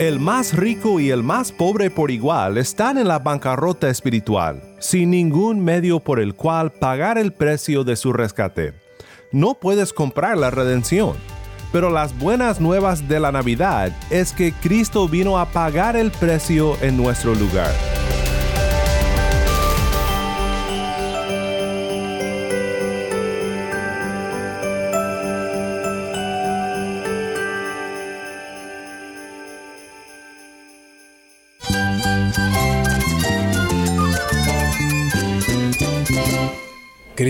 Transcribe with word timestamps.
El 0.00 0.18
más 0.18 0.56
rico 0.56 0.98
y 0.98 1.10
el 1.10 1.22
más 1.22 1.52
pobre 1.52 1.90
por 1.90 2.10
igual 2.10 2.56
están 2.56 2.96
en 2.96 3.06
la 3.06 3.18
bancarrota 3.18 3.90
espiritual, 3.90 4.62
sin 4.78 5.10
ningún 5.10 5.62
medio 5.62 6.00
por 6.00 6.20
el 6.20 6.34
cual 6.34 6.72
pagar 6.72 7.18
el 7.18 7.34
precio 7.34 7.84
de 7.84 7.96
su 7.96 8.14
rescate. 8.14 8.72
No 9.30 9.52
puedes 9.52 9.92
comprar 9.92 10.38
la 10.38 10.48
redención. 10.50 11.16
Pero 11.70 11.90
las 11.90 12.18
buenas 12.18 12.62
nuevas 12.62 13.08
de 13.08 13.20
la 13.20 13.30
Navidad 13.30 13.94
es 14.08 14.32
que 14.32 14.52
Cristo 14.52 15.06
vino 15.06 15.38
a 15.38 15.44
pagar 15.50 15.96
el 15.96 16.10
precio 16.10 16.78
en 16.80 16.96
nuestro 16.96 17.34
lugar. 17.34 17.99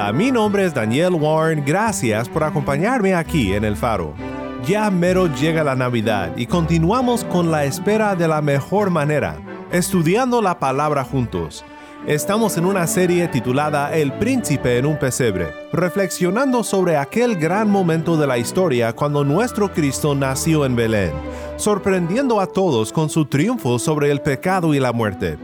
Hola, 0.00 0.14
mi 0.14 0.32
nombre 0.32 0.64
es 0.64 0.72
Daniel 0.72 1.12
Warren, 1.12 1.62
gracias 1.62 2.26
por 2.26 2.42
acompañarme 2.42 3.14
aquí 3.14 3.52
en 3.52 3.66
El 3.66 3.76
Faro. 3.76 4.14
Ya 4.66 4.90
mero 4.90 5.26
llega 5.26 5.62
la 5.62 5.74
Navidad 5.74 6.32
y 6.38 6.46
continuamos 6.46 7.22
con 7.22 7.50
la 7.50 7.66
espera 7.66 8.16
de 8.16 8.26
la 8.26 8.40
mejor 8.40 8.88
manera, 8.88 9.36
estudiando 9.70 10.40
la 10.40 10.58
palabra 10.58 11.04
juntos. 11.04 11.66
Estamos 12.06 12.56
en 12.56 12.64
una 12.64 12.86
serie 12.86 13.28
titulada 13.28 13.94
El 13.94 14.14
príncipe 14.14 14.78
en 14.78 14.86
un 14.86 14.98
pesebre, 14.98 15.52
reflexionando 15.70 16.64
sobre 16.64 16.96
aquel 16.96 17.36
gran 17.36 17.68
momento 17.68 18.16
de 18.16 18.26
la 18.26 18.38
historia 18.38 18.94
cuando 18.94 19.22
nuestro 19.22 19.70
Cristo 19.70 20.14
nació 20.14 20.64
en 20.64 20.76
Belén, 20.76 21.12
sorprendiendo 21.56 22.40
a 22.40 22.46
todos 22.46 22.90
con 22.90 23.10
su 23.10 23.26
triunfo 23.26 23.78
sobre 23.78 24.10
el 24.10 24.22
pecado 24.22 24.72
y 24.72 24.80
la 24.80 24.94
muerte 24.94 25.36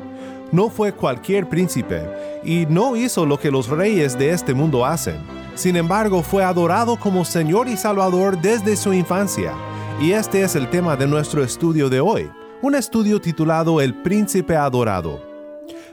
no 0.52 0.70
fue 0.70 0.92
cualquier 0.92 1.48
príncipe 1.48 2.02
y 2.47 2.64
no 2.66 2.94
hizo 2.94 3.27
lo 3.27 3.39
que 3.39 3.50
los 3.50 3.69
reyes 3.69 4.16
de 4.16 4.30
este 4.30 4.55
mundo 4.55 4.86
hacen. 4.86 5.16
Sin 5.56 5.77
embargo, 5.77 6.22
fue 6.22 6.44
adorado 6.44 6.97
como 6.97 7.25
Señor 7.25 7.66
y 7.69 7.77
Salvador 7.77 8.41
desde 8.41 8.77
su 8.77 8.94
infancia. 8.94 9.53
Y 10.00 10.12
este 10.12 10.42
es 10.42 10.55
el 10.55 10.70
tema 10.70 10.97
de 10.97 11.08
nuestro 11.08 11.42
estudio 11.42 11.88
de 11.88 12.00
hoy, 12.00 12.30
un 12.62 12.77
estudio 12.77 13.20
titulado 13.20 13.80
El 13.80 13.94
Príncipe 14.03 14.56
Adorado. 14.56 15.20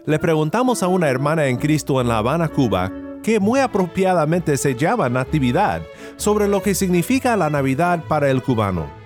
Le 0.06 0.20
preguntamos 0.20 0.84
a 0.84 0.88
una 0.88 1.10
hermana 1.10 1.48
en 1.48 1.58
Cristo 1.58 2.00
en 2.00 2.08
La 2.08 2.20
Habana, 2.20 2.50
Cuba, 2.50 2.92
que 3.24 3.40
muy 3.40 3.60
apropiadamente 3.60 4.56
se 4.58 4.76
llama 4.76 5.10
Natividad, 5.10 5.82
sobre 6.18 6.48
lo 6.48 6.62
que 6.62 6.76
significa 6.76 7.36
la 7.36 7.50
Navidad 7.50 8.04
para 8.08 8.30
el 8.30 8.44
cubano 8.44 9.03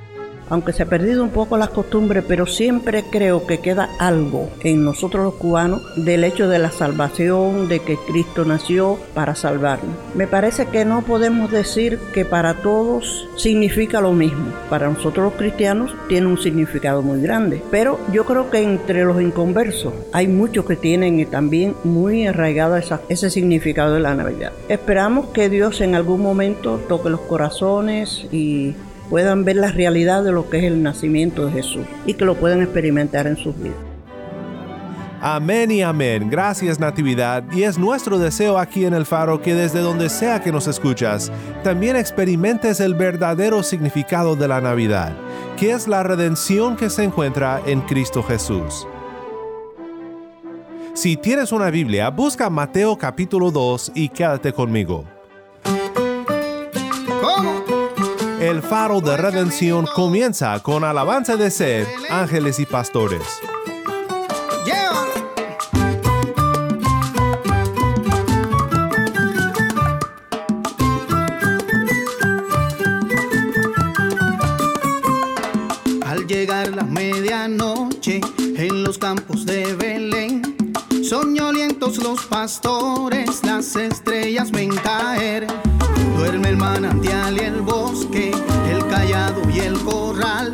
aunque 0.49 0.73
se 0.73 0.83
ha 0.83 0.87
perdido 0.87 1.23
un 1.23 1.29
poco 1.29 1.57
las 1.57 1.69
costumbres, 1.69 2.23
pero 2.27 2.45
siempre 2.45 3.03
creo 3.09 3.45
que 3.45 3.59
queda 3.59 3.89
algo 3.99 4.49
en 4.61 4.83
nosotros 4.83 5.23
los 5.23 5.33
cubanos 5.35 5.81
del 5.95 6.23
hecho 6.23 6.47
de 6.47 6.59
la 6.59 6.71
salvación, 6.71 7.67
de 7.67 7.79
que 7.79 7.97
Cristo 8.07 8.45
nació 8.45 8.97
para 9.13 9.35
salvarnos. 9.35 9.95
Me 10.15 10.27
parece 10.27 10.67
que 10.67 10.85
no 10.85 11.01
podemos 11.01 11.51
decir 11.51 11.99
que 12.13 12.25
para 12.25 12.55
todos 12.55 13.27
significa 13.35 14.01
lo 14.01 14.13
mismo. 14.13 14.53
Para 14.69 14.89
nosotros 14.89 15.25
los 15.25 15.33
cristianos 15.33 15.95
tiene 16.07 16.27
un 16.27 16.37
significado 16.37 17.01
muy 17.01 17.21
grande, 17.21 17.61
pero 17.71 17.99
yo 18.11 18.25
creo 18.25 18.49
que 18.49 18.61
entre 18.61 19.03
los 19.03 19.21
inconversos 19.21 19.93
hay 20.13 20.27
muchos 20.27 20.65
que 20.65 20.75
tienen 20.75 21.25
también 21.27 21.75
muy 21.83 22.27
arraigado 22.27 22.77
ese 23.09 23.29
significado 23.29 23.93
de 23.93 23.99
la 23.99 24.15
Navidad. 24.15 24.51
Esperamos 24.69 25.27
que 25.27 25.49
Dios 25.49 25.81
en 25.81 25.95
algún 25.95 26.21
momento 26.21 26.79
toque 26.87 27.09
los 27.09 27.21
corazones 27.21 28.27
y 28.31 28.75
puedan 29.09 29.45
ver 29.45 29.55
la 29.57 29.71
realidad 29.71 30.23
de 30.23 30.31
lo 30.31 30.49
que 30.49 30.59
es 30.59 30.63
el 30.65 30.83
nacimiento 30.83 31.45
de 31.45 31.51
Jesús 31.53 31.85
y 32.05 32.13
que 32.13 32.25
lo 32.25 32.35
puedan 32.35 32.61
experimentar 32.61 33.27
en 33.27 33.37
sus 33.37 33.57
vidas. 33.57 33.77
Amén 35.19 35.71
y 35.71 35.81
amén. 35.81 36.29
Gracias 36.29 36.79
Natividad. 36.79 37.43
Y 37.51 37.63
es 37.63 37.77
nuestro 37.77 38.19
deseo 38.19 38.57
aquí 38.57 38.85
en 38.85 38.93
el 38.93 39.05
faro 39.05 39.41
que 39.41 39.55
desde 39.55 39.79
donde 39.79 40.09
sea 40.09 40.41
que 40.41 40.51
nos 40.51 40.67
escuchas, 40.67 41.31
también 41.63 41.95
experimentes 41.95 42.79
el 42.79 42.93
verdadero 42.93 43.63
significado 43.63 44.35
de 44.35 44.47
la 44.47 44.61
Navidad, 44.61 45.13
que 45.57 45.71
es 45.71 45.87
la 45.87 46.03
redención 46.03 46.75
que 46.75 46.89
se 46.89 47.03
encuentra 47.03 47.61
en 47.65 47.81
Cristo 47.81 48.21
Jesús. 48.21 48.87
Si 50.93 51.15
tienes 51.15 51.51
una 51.51 51.69
Biblia, 51.69 52.09
busca 52.09 52.49
Mateo 52.49 52.97
capítulo 52.97 53.51
2 53.51 53.91
y 53.95 54.09
quédate 54.09 54.53
conmigo. 54.53 55.16
El 58.47 58.61
faro 58.61 59.01
de 59.01 59.17
redención 59.17 59.85
comienza 59.93 60.63
con 60.63 60.85
alabanza 60.85 61.35
de 61.35 61.51
sed, 61.51 61.85
ángeles 62.09 62.59
y 62.59 62.65
pastores. 62.65 63.21
Al 76.05 76.25
llegar 76.25 76.69
la 76.69 76.83
medianoche 76.83 78.21
en 78.37 78.83
los 78.85 78.97
campos 78.97 79.45
de 79.45 79.73
Belén, 79.73 80.41
soñolientos 81.03 81.97
los 81.97 82.25
pastores, 82.27 83.43
las 83.43 83.75
estrellas 83.75 84.51
ven 84.51 84.73
caer 84.77 85.47
Duerme 86.17 86.49
el 86.49 86.57
manantial 86.57 87.37
y 87.37 87.41
el 87.41 87.61
bosque, 87.61 88.31
el 88.71 88.87
callado 88.87 89.47
y 89.51 89.59
el 89.59 89.77
corral. 89.79 90.51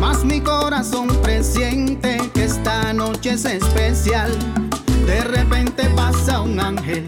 Más 0.00 0.24
mi 0.24 0.40
corazón 0.40 1.06
presiente 1.22 2.18
que 2.34 2.44
esta 2.44 2.92
noche 2.92 3.34
es 3.34 3.44
especial. 3.44 4.36
De 5.06 5.22
repente 5.22 5.88
pasa 5.90 6.40
un 6.40 6.58
ángel 6.58 7.06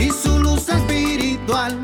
y 0.00 0.10
su 0.10 0.38
luz 0.38 0.70
espiritual 0.70 1.78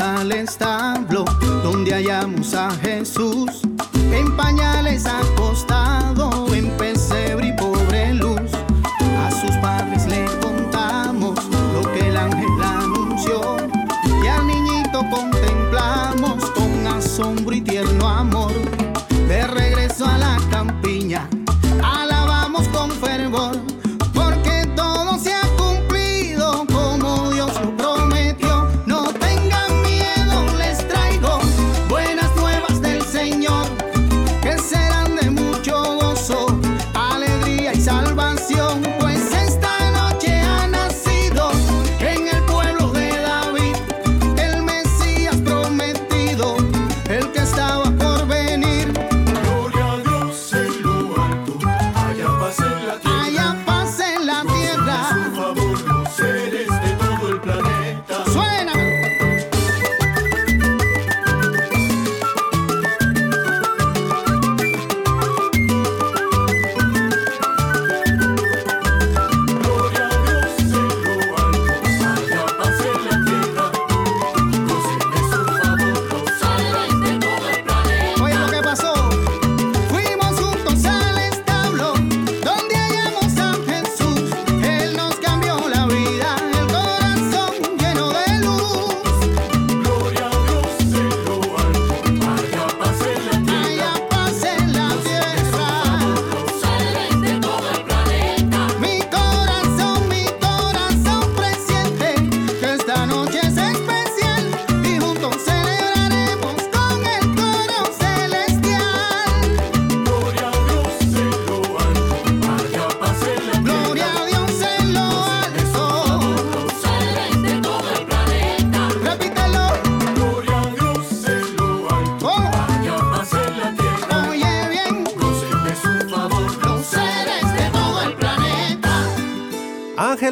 al 0.00 0.32
establo 0.32 1.24
donde 1.62 1.92
hallamos 1.92 2.54
a 2.54 2.72
Jesús 2.72 3.62
en 4.10 4.36
pañales 4.36 5.06
acostado 5.06 6.37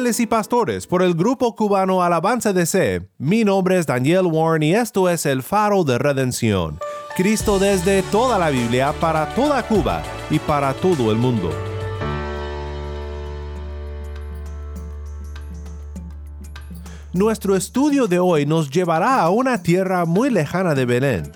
Y 0.07 0.25
Pastores 0.25 0.87
por 0.87 1.03
el 1.03 1.15
grupo 1.15 1.53
cubano 1.53 2.01
Alabanza 2.01 2.53
de 2.53 2.65
C. 2.65 3.09
Mi 3.17 3.43
nombre 3.43 3.77
es 3.77 3.85
Daniel 3.85 4.27
Warren 4.27 4.63
y 4.63 4.73
esto 4.73 5.09
es 5.09 5.25
el 5.25 5.43
faro 5.43 5.83
de 5.83 5.97
redención. 5.97 6.79
Cristo 7.17 7.59
desde 7.59 8.03
toda 8.03 8.39
la 8.39 8.49
Biblia 8.49 8.93
para 9.01 9.35
toda 9.35 9.67
Cuba 9.67 10.01
y 10.29 10.39
para 10.39 10.73
todo 10.75 11.11
el 11.11 11.17
mundo. 11.17 11.49
Nuestro 17.11 17.57
estudio 17.57 18.07
de 18.07 18.19
hoy 18.19 18.45
nos 18.45 18.69
llevará 18.69 19.19
a 19.19 19.29
una 19.29 19.61
tierra 19.61 20.05
muy 20.05 20.29
lejana 20.29 20.73
de 20.73 20.85
Belén. 20.85 21.31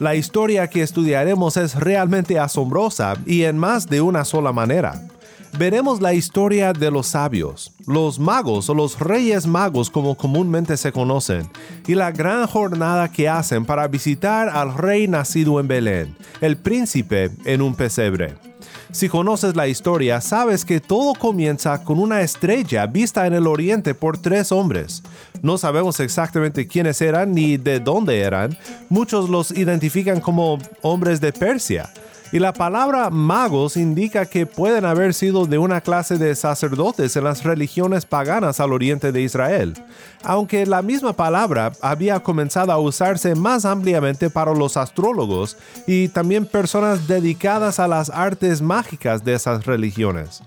La 0.00 0.16
historia 0.16 0.68
que 0.68 0.82
estudiaremos 0.82 1.56
es 1.56 1.76
realmente 1.76 2.40
asombrosa 2.40 3.14
y 3.24 3.44
en 3.44 3.56
más 3.56 3.88
de 3.88 4.00
una 4.00 4.24
sola 4.24 4.52
manera 4.52 5.00
veremos 5.58 6.00
la 6.00 6.12
historia 6.12 6.72
de 6.72 6.90
los 6.90 7.06
sabios, 7.08 7.72
los 7.86 8.18
magos 8.18 8.68
o 8.68 8.74
los 8.74 8.98
reyes 8.98 9.46
magos 9.46 9.90
como 9.90 10.16
comúnmente 10.16 10.76
se 10.76 10.92
conocen, 10.92 11.48
y 11.86 11.94
la 11.94 12.10
gran 12.10 12.46
jornada 12.46 13.10
que 13.10 13.28
hacen 13.28 13.64
para 13.64 13.88
visitar 13.88 14.48
al 14.48 14.74
rey 14.74 15.08
nacido 15.08 15.58
en 15.60 15.68
Belén, 15.68 16.16
el 16.40 16.56
príncipe 16.56 17.30
en 17.44 17.62
un 17.62 17.74
pesebre. 17.74 18.34
Si 18.92 19.08
conoces 19.08 19.56
la 19.56 19.68
historia, 19.68 20.20
sabes 20.20 20.64
que 20.64 20.80
todo 20.80 21.14
comienza 21.14 21.82
con 21.84 21.98
una 21.98 22.20
estrella 22.20 22.86
vista 22.86 23.26
en 23.26 23.34
el 23.34 23.46
oriente 23.46 23.94
por 23.94 24.18
tres 24.18 24.52
hombres. 24.52 25.02
No 25.42 25.58
sabemos 25.58 26.00
exactamente 26.00 26.66
quiénes 26.66 27.00
eran 27.02 27.32
ni 27.32 27.56
de 27.56 27.80
dónde 27.80 28.20
eran. 28.20 28.56
Muchos 28.88 29.28
los 29.28 29.50
identifican 29.50 30.20
como 30.20 30.58
hombres 30.82 31.20
de 31.20 31.32
Persia 31.32 31.90
y 32.32 32.38
la 32.38 32.52
palabra 32.52 33.08
magos 33.10 33.76
indica 33.76 34.26
que 34.26 34.46
pueden 34.46 34.84
haber 34.84 35.14
sido 35.14 35.46
de 35.46 35.58
una 35.58 35.80
clase 35.80 36.18
de 36.18 36.34
sacerdotes 36.34 37.16
en 37.16 37.24
las 37.24 37.44
religiones 37.44 38.04
paganas 38.04 38.58
al 38.58 38.72
oriente 38.72 39.12
de 39.12 39.22
Israel, 39.22 39.74
aunque 40.24 40.66
la 40.66 40.82
misma 40.82 41.12
palabra 41.12 41.72
había 41.80 42.20
comenzado 42.20 42.72
a 42.72 42.78
usarse 42.78 43.34
más 43.34 43.64
ampliamente 43.64 44.28
para 44.28 44.52
los 44.54 44.76
astrólogos 44.76 45.56
y 45.86 46.08
también 46.08 46.46
personas 46.46 47.06
dedicadas 47.06 47.78
a 47.78 47.88
las 47.88 48.10
artes 48.10 48.60
mágicas 48.60 49.24
de 49.24 49.34
esas 49.34 49.64
religiones. 49.64 50.42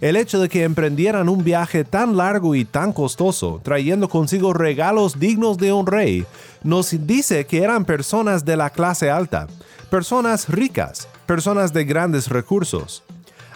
El 0.00 0.16
hecho 0.16 0.40
de 0.40 0.48
que 0.48 0.64
emprendieran 0.64 1.28
un 1.28 1.44
viaje 1.44 1.84
tan 1.84 2.16
largo 2.16 2.54
y 2.54 2.64
tan 2.64 2.92
costoso, 2.94 3.60
trayendo 3.62 4.08
consigo 4.08 4.54
regalos 4.54 5.20
dignos 5.20 5.58
de 5.58 5.74
un 5.74 5.86
rey, 5.86 6.24
nos 6.62 6.94
dice 7.06 7.44
que 7.44 7.62
eran 7.62 7.84
personas 7.84 8.46
de 8.46 8.56
la 8.56 8.70
clase 8.70 9.10
alta, 9.10 9.46
personas 9.90 10.48
ricas, 10.48 11.08
personas 11.26 11.72
de 11.72 11.84
grandes 11.84 12.28
recursos. 12.28 13.02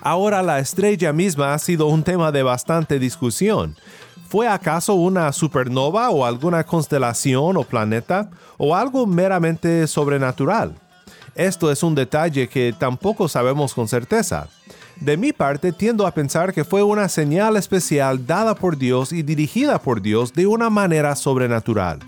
Ahora 0.01 0.43
la 0.43 0.59
estrella 0.59 1.13
misma 1.13 1.55
ha 1.55 1.59
sido 1.61 1.87
un 1.87 2.03
tema 2.03 2.33
de 2.33 2.43
bastante 2.43 2.99
discusión. 2.99 3.77
¿Fue 4.29 4.49
acaso 4.49 4.95
una 4.95 5.33
supernova 5.33 6.11
o 6.11 6.27
alguna 6.27 6.65
constelación 6.65 7.57
o 7.57 7.63
planeta 7.63 8.31
o 8.59 8.75
algo 8.75 9.07
meramente 9.07 9.87
sobrenatural? 9.87 10.75
Esto 11.37 11.71
es 11.71 11.85
un 11.85 11.95
detalle 11.95 12.49
que 12.49 12.75
tampoco 12.77 13.29
sabemos 13.29 13.73
con 13.73 13.87
certeza. 13.87 14.49
De 15.01 15.17
mi 15.17 15.33
parte 15.33 15.73
tiendo 15.73 16.05
a 16.05 16.13
pensar 16.13 16.53
que 16.53 16.65
fue 16.65 16.83
una 16.83 17.09
señal 17.09 17.57
especial 17.57 18.27
dada 18.27 18.57
por 18.57 18.77
Dios 18.77 19.13
y 19.13 19.23
dirigida 19.23 19.81
por 19.81 20.03
Dios 20.03 20.33
de 20.33 20.49
una 20.49 20.69
manera 20.69 21.15
sobrenatural. 21.15 22.01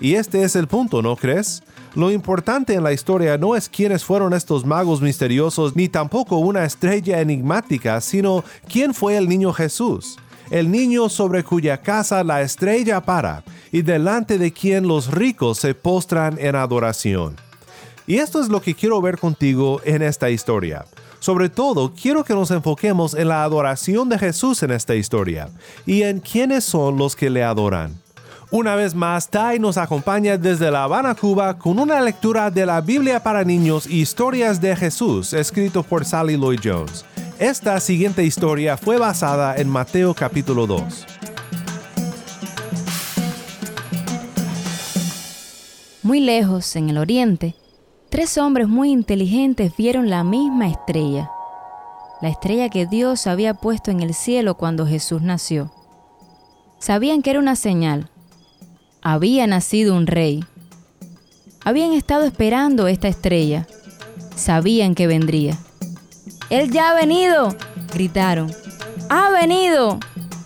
Y 0.00 0.14
este 0.14 0.42
es 0.42 0.56
el 0.56 0.66
punto, 0.66 1.02
¿no 1.02 1.14
crees? 1.14 1.62
Lo 1.94 2.12
importante 2.12 2.74
en 2.74 2.84
la 2.84 2.92
historia 2.92 3.36
no 3.36 3.56
es 3.56 3.68
quiénes 3.68 4.04
fueron 4.04 4.32
estos 4.32 4.64
magos 4.64 5.00
misteriosos, 5.00 5.74
ni 5.74 5.88
tampoco 5.88 6.36
una 6.36 6.64
estrella 6.64 7.20
enigmática, 7.20 8.00
sino 8.00 8.44
quién 8.68 8.94
fue 8.94 9.16
el 9.16 9.28
niño 9.28 9.52
Jesús, 9.52 10.16
el 10.50 10.70
niño 10.70 11.08
sobre 11.08 11.42
cuya 11.42 11.78
casa 11.78 12.22
la 12.22 12.42
estrella 12.42 13.00
para, 13.00 13.42
y 13.72 13.82
delante 13.82 14.38
de 14.38 14.52
quien 14.52 14.86
los 14.86 15.10
ricos 15.10 15.58
se 15.58 15.74
postran 15.74 16.38
en 16.38 16.54
adoración. 16.54 17.34
Y 18.06 18.18
esto 18.18 18.40
es 18.40 18.48
lo 18.48 18.62
que 18.62 18.74
quiero 18.74 19.00
ver 19.00 19.18
contigo 19.18 19.80
en 19.84 20.02
esta 20.02 20.30
historia. 20.30 20.84
Sobre 21.18 21.48
todo, 21.48 21.92
quiero 21.92 22.24
que 22.24 22.34
nos 22.34 22.52
enfoquemos 22.52 23.14
en 23.14 23.28
la 23.28 23.42
adoración 23.42 24.08
de 24.08 24.18
Jesús 24.18 24.62
en 24.62 24.70
esta 24.70 24.94
historia 24.94 25.50
y 25.86 26.02
en 26.02 26.20
quiénes 26.20 26.64
son 26.64 26.96
los 26.96 27.16
que 27.16 27.30
le 27.30 27.42
adoran. 27.42 28.00
Una 28.52 28.74
vez 28.74 28.96
más, 28.96 29.28
Tai 29.28 29.60
nos 29.60 29.76
acompaña 29.76 30.36
desde 30.36 30.72
La 30.72 30.82
Habana, 30.82 31.14
Cuba, 31.14 31.56
con 31.56 31.78
una 31.78 32.00
lectura 32.00 32.50
de 32.50 32.66
la 32.66 32.80
Biblia 32.80 33.22
para 33.22 33.44
niños 33.44 33.86
Historias 33.86 34.60
de 34.60 34.74
Jesús, 34.74 35.32
escrito 35.34 35.84
por 35.84 36.04
Sally 36.04 36.36
Lloyd 36.36 36.58
Jones. 36.60 37.04
Esta 37.38 37.78
siguiente 37.78 38.24
historia 38.24 38.76
fue 38.76 38.98
basada 38.98 39.54
en 39.54 39.68
Mateo 39.68 40.14
capítulo 40.14 40.66
2. 40.66 41.06
Muy 46.02 46.18
lejos, 46.18 46.74
en 46.74 46.90
el 46.90 46.98
oriente, 46.98 47.54
tres 48.08 48.36
hombres 48.36 48.66
muy 48.66 48.90
inteligentes 48.90 49.76
vieron 49.76 50.10
la 50.10 50.24
misma 50.24 50.66
estrella, 50.66 51.30
la 52.20 52.30
estrella 52.30 52.68
que 52.68 52.86
Dios 52.86 53.28
había 53.28 53.54
puesto 53.54 53.92
en 53.92 54.00
el 54.00 54.12
cielo 54.12 54.56
cuando 54.56 54.88
Jesús 54.88 55.22
nació. 55.22 55.70
Sabían 56.80 57.22
que 57.22 57.30
era 57.30 57.38
una 57.38 57.54
señal, 57.54 58.10
había 59.02 59.46
nacido 59.46 59.96
un 59.96 60.06
rey. 60.06 60.44
Habían 61.64 61.92
estado 61.92 62.24
esperando 62.24 62.86
esta 62.86 63.08
estrella. 63.08 63.66
Sabían 64.34 64.94
que 64.94 65.06
vendría. 65.06 65.58
Él 66.48 66.70
ya 66.70 66.90
ha 66.90 66.94
venido, 66.94 67.54
gritaron. 67.92 68.52
Ha 69.08 69.30
venido. 69.30 69.98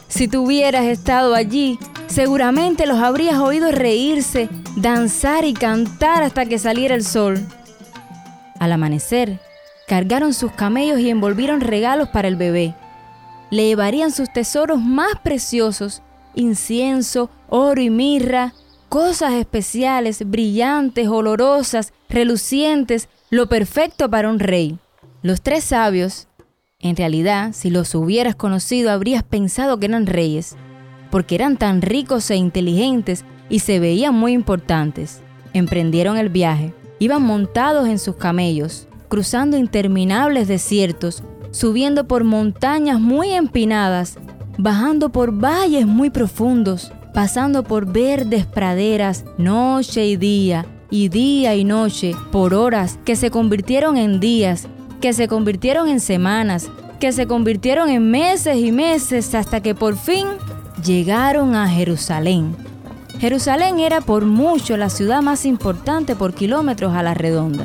Si 0.08 0.28
tú 0.28 0.44
hubieras 0.44 0.84
estado 0.84 1.34
allí, 1.34 1.78
seguramente 2.06 2.86
los 2.86 2.98
habrías 2.98 3.38
oído 3.38 3.72
reírse, 3.72 4.48
danzar 4.76 5.44
y 5.44 5.54
cantar 5.54 6.22
hasta 6.22 6.46
que 6.46 6.58
saliera 6.58 6.94
el 6.94 7.04
sol. 7.04 7.44
Al 8.60 8.72
amanecer, 8.72 9.40
cargaron 9.88 10.32
sus 10.32 10.52
camellos 10.52 11.00
y 11.00 11.10
envolvieron 11.10 11.60
regalos 11.60 12.08
para 12.08 12.28
el 12.28 12.36
bebé. 12.36 12.74
Le 13.50 13.66
llevarían 13.66 14.12
sus 14.12 14.32
tesoros 14.32 14.80
más 14.80 15.18
preciosos 15.22 16.02
incienso, 16.34 17.30
oro 17.48 17.80
y 17.80 17.90
mirra, 17.90 18.54
cosas 18.88 19.34
especiales, 19.34 20.28
brillantes, 20.28 21.08
olorosas, 21.08 21.92
relucientes, 22.08 23.08
lo 23.30 23.48
perfecto 23.48 24.08
para 24.08 24.28
un 24.28 24.38
rey. 24.38 24.78
Los 25.22 25.42
tres 25.42 25.64
sabios, 25.64 26.28
en 26.78 26.96
realidad, 26.96 27.52
si 27.52 27.70
los 27.70 27.94
hubieras 27.94 28.36
conocido, 28.36 28.90
habrías 28.90 29.22
pensado 29.22 29.80
que 29.80 29.86
eran 29.86 30.06
reyes, 30.06 30.56
porque 31.10 31.34
eran 31.34 31.56
tan 31.56 31.80
ricos 31.80 32.30
e 32.30 32.36
inteligentes 32.36 33.24
y 33.48 33.60
se 33.60 33.80
veían 33.80 34.14
muy 34.14 34.32
importantes. 34.32 35.22
Emprendieron 35.52 36.16
el 36.16 36.28
viaje, 36.28 36.74
iban 36.98 37.22
montados 37.22 37.88
en 37.88 37.98
sus 37.98 38.16
camellos, 38.16 38.86
cruzando 39.08 39.56
interminables 39.56 40.48
desiertos, 40.48 41.22
subiendo 41.52 42.06
por 42.06 42.24
montañas 42.24 43.00
muy 43.00 43.30
empinadas 43.30 44.18
bajando 44.58 45.10
por 45.10 45.32
valles 45.32 45.86
muy 45.86 46.10
profundos, 46.10 46.92
pasando 47.12 47.62
por 47.64 47.86
verdes 47.86 48.46
praderas, 48.46 49.24
noche 49.38 50.06
y 50.06 50.16
día, 50.16 50.66
y 50.90 51.08
día 51.08 51.54
y 51.54 51.64
noche, 51.64 52.14
por 52.30 52.54
horas 52.54 52.98
que 53.04 53.16
se 53.16 53.30
convirtieron 53.30 53.96
en 53.96 54.20
días, 54.20 54.68
que 55.00 55.12
se 55.12 55.28
convirtieron 55.28 55.88
en 55.88 56.00
semanas, 56.00 56.70
que 57.00 57.12
se 57.12 57.26
convirtieron 57.26 57.88
en 57.88 58.10
meses 58.10 58.58
y 58.58 58.72
meses 58.72 59.34
hasta 59.34 59.60
que 59.60 59.74
por 59.74 59.96
fin 59.96 60.26
llegaron 60.84 61.54
a 61.54 61.68
Jerusalén. 61.68 62.56
Jerusalén 63.18 63.78
era 63.78 64.00
por 64.00 64.24
mucho 64.24 64.76
la 64.76 64.90
ciudad 64.90 65.22
más 65.22 65.46
importante 65.46 66.16
por 66.16 66.34
kilómetros 66.34 66.94
a 66.94 67.02
la 67.02 67.14
redonda. 67.14 67.64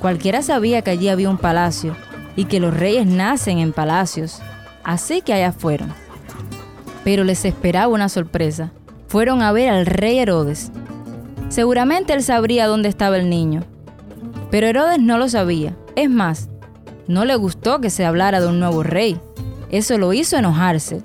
Cualquiera 0.00 0.42
sabía 0.42 0.82
que 0.82 0.90
allí 0.90 1.08
había 1.08 1.30
un 1.30 1.38
palacio 1.38 1.96
y 2.34 2.44
que 2.44 2.60
los 2.60 2.74
reyes 2.74 3.06
nacen 3.06 3.58
en 3.58 3.72
palacios. 3.72 4.40
Así 4.84 5.20
que 5.20 5.32
allá 5.32 5.52
fueron 5.52 6.05
pero 7.06 7.22
les 7.22 7.44
esperaba 7.44 7.86
una 7.86 8.08
sorpresa. 8.08 8.72
Fueron 9.06 9.40
a 9.40 9.52
ver 9.52 9.68
al 9.68 9.86
rey 9.86 10.18
Herodes. 10.18 10.72
Seguramente 11.50 12.12
él 12.12 12.20
sabría 12.24 12.66
dónde 12.66 12.88
estaba 12.88 13.16
el 13.16 13.30
niño. 13.30 13.62
Pero 14.50 14.66
Herodes 14.66 14.98
no 14.98 15.16
lo 15.16 15.28
sabía. 15.28 15.76
Es 15.94 16.10
más, 16.10 16.48
no 17.06 17.24
le 17.24 17.36
gustó 17.36 17.80
que 17.80 17.90
se 17.90 18.04
hablara 18.04 18.40
de 18.40 18.48
un 18.48 18.58
nuevo 18.58 18.82
rey. 18.82 19.20
Eso 19.70 19.98
lo 19.98 20.12
hizo 20.14 20.36
enojarse. 20.36 21.00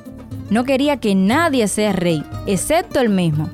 No 0.50 0.64
quería 0.64 0.98
que 0.98 1.14
nadie 1.14 1.68
sea 1.68 1.94
rey, 1.94 2.24
excepto 2.48 3.00
él 3.00 3.10
mismo. 3.10 3.52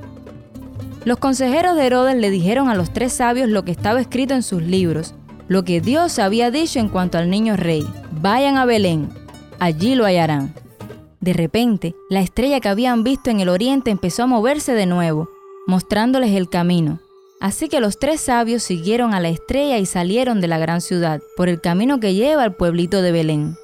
Los 1.03 1.17
consejeros 1.17 1.75
de 1.75 1.85
Herodes 1.85 2.15
le 2.15 2.29
dijeron 2.29 2.69
a 2.69 2.75
los 2.75 2.93
tres 2.93 3.11
sabios 3.11 3.49
lo 3.49 3.65
que 3.65 3.71
estaba 3.71 3.99
escrito 3.99 4.33
en 4.33 4.43
sus 4.43 4.61
libros, 4.61 5.15
lo 5.49 5.65
que 5.65 5.81
Dios 5.81 6.17
había 6.17 6.49
dicho 6.49 6.79
en 6.79 6.87
cuanto 6.87 7.17
al 7.17 7.29
niño 7.29 7.57
rey. 7.57 7.85
Vayan 8.21 8.55
a 8.55 8.63
Belén, 8.63 9.09
allí 9.59 9.95
lo 9.95 10.05
hallarán. 10.05 10.53
De 11.19 11.33
repente, 11.33 11.95
la 12.09 12.21
estrella 12.21 12.59
que 12.59 12.69
habían 12.69 13.03
visto 13.03 13.29
en 13.29 13.39
el 13.39 13.49
oriente 13.49 13.91
empezó 13.91 14.23
a 14.23 14.27
moverse 14.27 14.73
de 14.73 14.85
nuevo, 14.85 15.29
mostrándoles 15.65 16.31
el 16.35 16.49
camino. 16.49 16.99
Así 17.39 17.69
que 17.69 17.79
los 17.79 17.99
tres 17.99 18.21
sabios 18.21 18.63
siguieron 18.63 19.13
a 19.13 19.19
la 19.19 19.29
estrella 19.29 19.77
y 19.77 19.85
salieron 19.85 20.41
de 20.41 20.47
la 20.47 20.57
gran 20.57 20.81
ciudad, 20.81 21.21
por 21.35 21.49
el 21.49 21.61
camino 21.61 21.99
que 21.99 22.13
lleva 22.13 22.43
al 22.43 22.55
pueblito 22.55 23.01
de 23.01 23.11
Belén. 23.11 23.55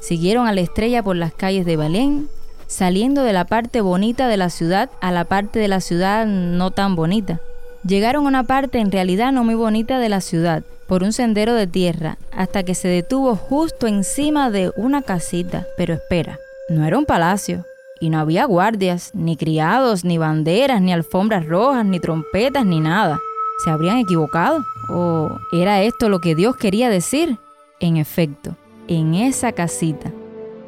Siguieron 0.00 0.46
a 0.46 0.52
la 0.52 0.60
estrella 0.60 1.02
por 1.02 1.16
las 1.16 1.34
calles 1.34 1.66
de 1.66 1.76
Belén 1.76 2.28
saliendo 2.66 3.22
de 3.22 3.32
la 3.32 3.44
parte 3.44 3.80
bonita 3.80 4.28
de 4.28 4.36
la 4.36 4.50
ciudad 4.50 4.90
a 5.00 5.12
la 5.12 5.24
parte 5.24 5.58
de 5.58 5.68
la 5.68 5.80
ciudad 5.80 6.26
no 6.26 6.70
tan 6.70 6.96
bonita. 6.96 7.40
Llegaron 7.86 8.24
a 8.24 8.28
una 8.28 8.44
parte 8.44 8.78
en 8.78 8.90
realidad 8.90 9.32
no 9.32 9.44
muy 9.44 9.54
bonita 9.54 9.98
de 9.98 10.08
la 10.08 10.20
ciudad, 10.20 10.64
por 10.88 11.02
un 11.02 11.12
sendero 11.12 11.54
de 11.54 11.66
tierra, 11.66 12.18
hasta 12.32 12.64
que 12.64 12.74
se 12.74 12.88
detuvo 12.88 13.36
justo 13.36 13.86
encima 13.86 14.50
de 14.50 14.72
una 14.76 15.02
casita. 15.02 15.66
Pero 15.76 15.94
espera, 15.94 16.38
no 16.68 16.84
era 16.84 16.98
un 16.98 17.06
palacio, 17.06 17.64
y 18.00 18.10
no 18.10 18.18
había 18.18 18.44
guardias, 18.44 19.12
ni 19.14 19.36
criados, 19.36 20.04
ni 20.04 20.18
banderas, 20.18 20.82
ni 20.82 20.92
alfombras 20.92 21.46
rojas, 21.46 21.84
ni 21.84 22.00
trompetas, 22.00 22.66
ni 22.66 22.80
nada. 22.80 23.20
¿Se 23.64 23.70
habrían 23.70 23.98
equivocado? 23.98 24.64
¿O 24.90 25.30
era 25.52 25.82
esto 25.82 26.08
lo 26.08 26.20
que 26.20 26.34
Dios 26.34 26.56
quería 26.56 26.90
decir? 26.90 27.38
En 27.80 27.96
efecto, 27.96 28.56
en 28.88 29.14
esa 29.14 29.52
casita, 29.52 30.10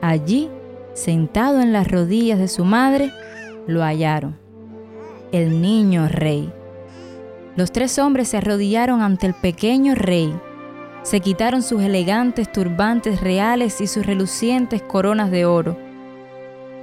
allí, 0.01 0.49
sentado 0.95 1.61
en 1.61 1.73
las 1.73 1.91
rodillas 1.91 2.39
de 2.39 2.49
su 2.49 2.65
madre, 2.65 3.13
lo 3.67 3.83
hallaron. 3.83 4.39
El 5.33 5.61
niño 5.61 6.09
rey. 6.09 6.51
Los 7.57 7.73
tres 7.73 7.99
hombres 7.99 8.29
se 8.29 8.39
arrodillaron 8.39 9.03
ante 9.03 9.27
el 9.27 9.35
pequeño 9.35 9.95
rey. 9.95 10.33
Se 11.03 11.21
quitaron 11.21 11.63
sus 11.63 11.83
elegantes 11.83 12.51
turbantes 12.51 13.21
reales 13.21 13.81
y 13.81 13.87
sus 13.87 14.07
relucientes 14.07 14.81
coronas 14.81 15.31
de 15.31 15.45
oro. 15.45 15.88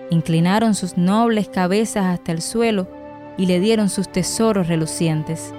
Inclinaron 0.09 0.75
sus 0.75 0.97
nobles 0.97 1.49
cabezas 1.49 2.05
hasta 2.05 2.31
el 2.31 2.41
suelo 2.41 2.87
y 3.37 3.45
le 3.47 3.59
dieron 3.59 3.89
sus 3.89 4.11
tesoros 4.11 4.67
relucientes. 4.67 5.53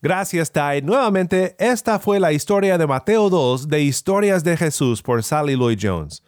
Gracias, 0.00 0.52
Tai. 0.52 0.80
Nuevamente, 0.82 1.56
esta 1.58 1.98
fue 1.98 2.20
la 2.20 2.32
historia 2.32 2.78
de 2.78 2.86
Mateo 2.86 3.28
2 3.28 3.66
de 3.66 3.82
Historias 3.82 4.44
de 4.44 4.56
Jesús 4.56 5.02
por 5.02 5.24
Sally 5.24 5.56
Lloyd 5.56 5.78
Jones. 5.82 6.22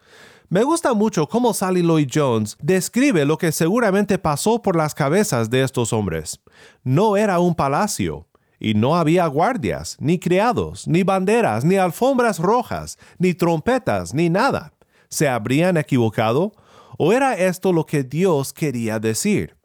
Me 0.49 0.65
gusta 0.65 0.93
mucho 0.95 1.29
cómo 1.29 1.55
Sally 1.55 1.83
Lloyd 1.83 2.09
Jones 2.13 2.57
describe 2.61 3.25
lo 3.25 3.39
que 3.39 3.53
seguramente 3.53 4.19
pasó 4.19 4.61
por 4.61 4.75
las 4.75 4.97
cabezas 4.97 5.51
de 5.51 5.63
estos 5.63 5.93
hombres. 5.93 6.41
No 6.83 7.17
era 7.17 7.39
un 7.39 7.55
palacio, 7.55 8.27
y 8.61 8.75
no 8.75 8.95
había 8.95 9.27
guardias, 9.27 9.97
ni 9.99 10.19
criados, 10.19 10.87
ni 10.87 11.03
banderas, 11.03 11.65
ni 11.65 11.77
alfombras 11.77 12.39
rojas, 12.39 12.99
ni 13.19 13.33
trompetas, 13.35 14.15
ni 14.15 14.29
nada. 14.29 14.75
¿Se 15.09 15.29
habrían 15.29 15.79
equivocado? 15.79 16.53
¿O 16.99 17.13
era 17.13 17.35
esto 17.35 17.73
lo 17.73 17.87
que 17.87 18.05
Dios 18.05 18.53
quería 18.53 19.01
decir? 19.01 19.57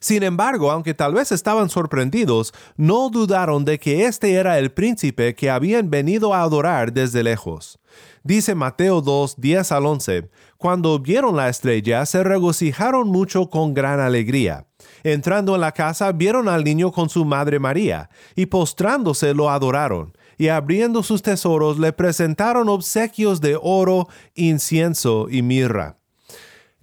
Sin 0.00 0.22
embargo, 0.22 0.70
aunque 0.70 0.92
tal 0.92 1.14
vez 1.14 1.32
estaban 1.32 1.70
sorprendidos, 1.70 2.52
no 2.76 3.08
dudaron 3.08 3.64
de 3.64 3.78
que 3.78 4.06
este 4.06 4.34
era 4.34 4.58
el 4.58 4.72
príncipe 4.72 5.34
que 5.34 5.48
habían 5.48 5.88
venido 5.88 6.34
a 6.34 6.42
adorar 6.42 6.92
desde 6.92 7.22
lejos. 7.22 7.78
Dice 8.22 8.54
Mateo 8.54 9.00
2, 9.00 9.36
10 9.38 9.72
al 9.72 9.86
11, 9.86 10.30
cuando 10.56 10.98
vieron 10.98 11.36
la 11.36 11.48
estrella 11.48 12.06
se 12.06 12.22
regocijaron 12.22 13.08
mucho 13.08 13.50
con 13.50 13.74
gran 13.74 14.00
alegría. 14.00 14.66
Entrando 15.02 15.54
en 15.54 15.60
la 15.60 15.72
casa 15.72 16.12
vieron 16.12 16.48
al 16.48 16.64
niño 16.64 16.92
con 16.92 17.08
su 17.08 17.24
madre 17.24 17.58
María, 17.58 18.10
y 18.34 18.46
postrándose 18.46 19.34
lo 19.34 19.50
adoraron, 19.50 20.16
y 20.38 20.48
abriendo 20.48 21.02
sus 21.02 21.22
tesoros 21.22 21.78
le 21.78 21.92
presentaron 21.92 22.68
obsequios 22.68 23.40
de 23.40 23.58
oro, 23.60 24.08
incienso 24.34 25.28
y 25.30 25.42
mirra. 25.42 25.98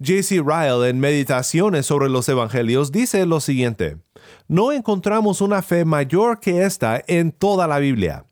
J.C. 0.04 0.42
Ryle 0.44 0.88
en 0.88 0.98
Meditaciones 0.98 1.86
sobre 1.86 2.08
los 2.08 2.28
Evangelios 2.28 2.90
dice 2.90 3.24
lo 3.26 3.40
siguiente, 3.40 3.98
no 4.48 4.72
encontramos 4.72 5.40
una 5.40 5.62
fe 5.62 5.84
mayor 5.84 6.40
que 6.40 6.64
esta 6.64 7.02
en 7.06 7.30
toda 7.32 7.66
la 7.66 7.78
Biblia. 7.78 8.26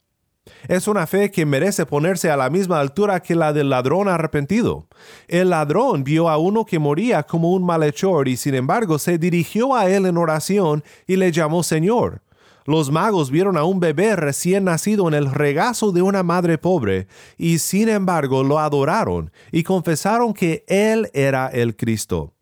Es 0.69 0.89
una 0.89 1.07
fe 1.07 1.31
que 1.31 1.47
merece 1.47 1.87
ponerse 1.87 2.31
a 2.31 2.37
la 2.37 2.51
misma 2.51 2.81
altura 2.81 3.21
que 3.21 3.35
la 3.35 3.53
del 3.53 3.71
ladrón 3.71 4.09
arrepentido. 4.09 4.87
El 5.29 5.51
ladrón 5.51 6.03
vio 6.03 6.29
a 6.29 6.39
uno 6.39 6.65
que 6.65 6.79
moría 6.79 7.23
como 7.23 7.53
un 7.53 7.65
malhechor 7.65 8.29
y 8.29 8.37
sin 8.37 8.55
embargo 8.55 8.99
se 8.99 9.19
dirigió 9.19 9.75
a 9.75 9.89
él 9.89 10.07
en 10.07 10.17
oración 10.17 10.83
y 11.07 11.17
le 11.17 11.31
llamó 11.31 11.63
Señor. 11.63 12.23
Los 12.65 12.93
magos 12.93 13.31
vieron 13.31 13.57
a 13.57 13.65
un 13.65 13.81
bebé 13.81 14.15
recién 14.15 14.65
nacido 14.65 15.09
en 15.09 15.15
el 15.15 15.33
regazo 15.33 15.91
de 15.91 16.03
una 16.03 16.23
madre 16.23 16.59
pobre 16.59 17.09
y 17.37 17.59
sin 17.59 17.89
embargo 17.89 18.45
lo 18.45 18.61
adoraron 18.61 19.33
y 19.51 19.65
confesaron 19.65 20.33
que 20.33 20.65
Él 20.69 21.11
era 21.13 21.49
el 21.49 21.77
Cristo. 21.77 22.35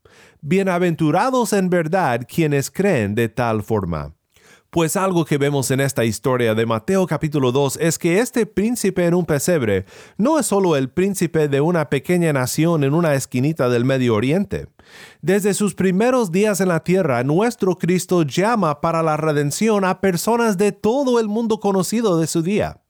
Bienaventurados 0.43 1.53
en 1.55 1.71
verdad 1.71 2.27
quienes 2.29 2.71
creen 2.71 3.15
de 3.15 3.29
tal 3.31 3.63
forma. 3.63 4.15
Pues 4.71 4.95
algo 4.95 5.25
que 5.25 5.37
vemos 5.37 5.73
en 5.73 5.81
esta 5.81 6.05
historia 6.05 6.55
de 6.55 6.65
Mateo 6.65 7.05
capítulo 7.05 7.51
2 7.51 7.79
es 7.81 7.99
que 7.99 8.21
este 8.21 8.47
príncipe 8.47 9.05
en 9.05 9.15
un 9.15 9.27
pesebre 9.27 9.85
no 10.17 10.39
es 10.39 10.47
solo 10.47 10.77
el 10.77 10.89
príncipe 10.89 11.49
de 11.49 11.61
una 11.61 11.91
pequeña 11.91 12.33
nación 12.33 12.85
en 12.85 12.95
una 12.95 13.15
esquinita 13.15 13.69
del 13.69 13.85
Medio 13.85 14.15
Oriente. 14.15 14.69
Desde 15.23 15.55
sus 15.55 15.75
primeros 15.75 16.31
días 16.31 16.61
en 16.61 16.69
la 16.69 16.85
tierra, 16.85 17.25
nuestro 17.25 17.79
Cristo 17.79 18.23
llama 18.23 18.81
para 18.81 19.03
la 19.03 19.17
redención 19.17 19.85
a 19.85 20.01
personas 20.01 20.57
de 20.57 20.71
todo 20.71 21.19
el 21.19 21.27
mundo 21.27 21.59
conocido 21.59 22.21
de 22.21 22.29
su 22.29 22.41
día 22.41 22.81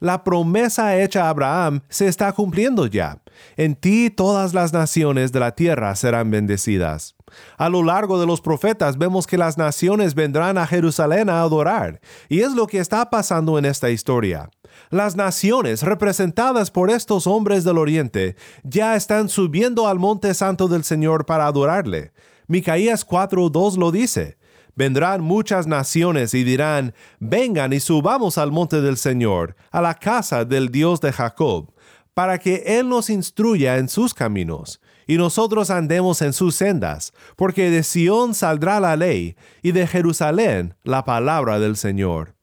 la 0.00 0.22
promesa 0.22 1.00
hecha 1.00 1.24
a 1.24 1.28
Abraham 1.30 1.80
se 1.88 2.06
está 2.08 2.30
cumpliendo 2.32 2.86
ya. 2.86 3.22
En 3.56 3.74
ti 3.74 4.10
todas 4.10 4.52
las 4.52 4.72
naciones 4.72 5.32
de 5.32 5.40
la 5.40 5.54
tierra 5.54 5.94
serán 5.96 6.30
bendecidas. 6.30 7.16
A 7.56 7.68
lo 7.68 7.82
largo 7.82 8.20
de 8.20 8.26
los 8.26 8.40
profetas 8.40 8.98
vemos 8.98 9.26
que 9.26 9.38
las 9.38 9.58
naciones 9.58 10.14
vendrán 10.14 10.58
a 10.58 10.66
Jerusalén 10.66 11.30
a 11.30 11.40
adorar, 11.40 12.00
y 12.28 12.40
es 12.40 12.52
lo 12.52 12.66
que 12.66 12.78
está 12.78 13.10
pasando 13.10 13.58
en 13.58 13.64
esta 13.64 13.90
historia. 13.90 14.50
Las 14.90 15.16
naciones 15.16 15.82
representadas 15.82 16.70
por 16.70 16.90
estos 16.90 17.26
hombres 17.26 17.64
del 17.64 17.78
oriente 17.78 18.36
ya 18.62 18.96
están 18.96 19.28
subiendo 19.28 19.88
al 19.88 19.98
monte 19.98 20.34
santo 20.34 20.68
del 20.68 20.84
Señor 20.84 21.26
para 21.26 21.46
adorarle. 21.46 22.12
Micaías 22.46 23.06
4:2 23.06 23.76
lo 23.76 23.90
dice. 23.90 24.38
Vendrán 24.76 25.20
muchas 25.20 25.68
naciones 25.68 26.34
y 26.34 26.42
dirán, 26.42 26.94
vengan 27.20 27.72
y 27.72 27.78
subamos 27.78 28.38
al 28.38 28.50
monte 28.50 28.80
del 28.80 28.96
Señor, 28.96 29.54
a 29.70 29.80
la 29.80 29.94
casa 29.94 30.44
del 30.44 30.70
Dios 30.70 31.00
de 31.00 31.12
Jacob, 31.12 31.72
para 32.12 32.38
que 32.38 32.64
Él 32.66 32.88
nos 32.88 33.08
instruya 33.08 33.78
en 33.78 33.88
sus 33.88 34.14
caminos, 34.14 34.80
y 35.06 35.16
nosotros 35.16 35.70
andemos 35.70 36.22
en 36.22 36.32
sus 36.32 36.54
sendas, 36.54 37.12
porque 37.36 37.70
de 37.70 37.82
Sión 37.82 38.34
saldrá 38.34 38.80
la 38.80 38.96
ley, 38.96 39.36
y 39.62 39.72
de 39.72 39.86
Jerusalén 39.86 40.74
la 40.82 41.04
palabra 41.04 41.58
del 41.58 41.76
Señor. 41.76 42.34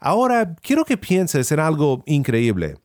Ahora 0.00 0.54
quiero 0.62 0.84
que 0.84 0.96
pienses 0.96 1.50
en 1.52 1.60
algo 1.60 2.02
increíble. 2.06 2.76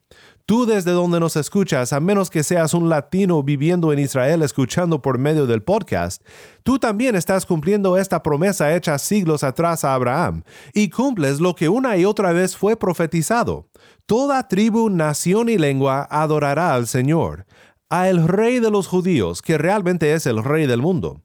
Tú 0.46 0.66
desde 0.66 0.90
donde 0.90 1.20
nos 1.20 1.36
escuchas, 1.36 1.94
a 1.94 2.00
menos 2.00 2.28
que 2.28 2.42
seas 2.42 2.74
un 2.74 2.90
latino 2.90 3.42
viviendo 3.42 3.94
en 3.94 3.98
Israel 3.98 4.42
escuchando 4.42 5.00
por 5.00 5.16
medio 5.16 5.46
del 5.46 5.62
podcast, 5.62 6.22
tú 6.62 6.78
también 6.78 7.16
estás 7.16 7.46
cumpliendo 7.46 7.96
esta 7.96 8.22
promesa 8.22 8.76
hecha 8.76 8.98
siglos 8.98 9.42
atrás 9.42 9.86
a 9.86 9.94
Abraham 9.94 10.42
y 10.74 10.90
cumples 10.90 11.40
lo 11.40 11.54
que 11.54 11.70
una 11.70 11.96
y 11.96 12.04
otra 12.04 12.32
vez 12.32 12.58
fue 12.58 12.76
profetizado. 12.76 13.70
Toda 14.04 14.46
tribu, 14.46 14.90
nación 14.90 15.48
y 15.48 15.56
lengua 15.56 16.06
adorará 16.10 16.74
al 16.74 16.88
Señor, 16.88 17.46
a 17.90 18.08
el 18.08 18.26
Rey 18.26 18.60
de 18.60 18.70
los 18.70 18.86
judíos, 18.86 19.42
que 19.42 19.58
realmente 19.58 20.12
es 20.14 20.26
el 20.26 20.42
Rey 20.42 20.66
del 20.66 20.82
mundo. 20.82 21.22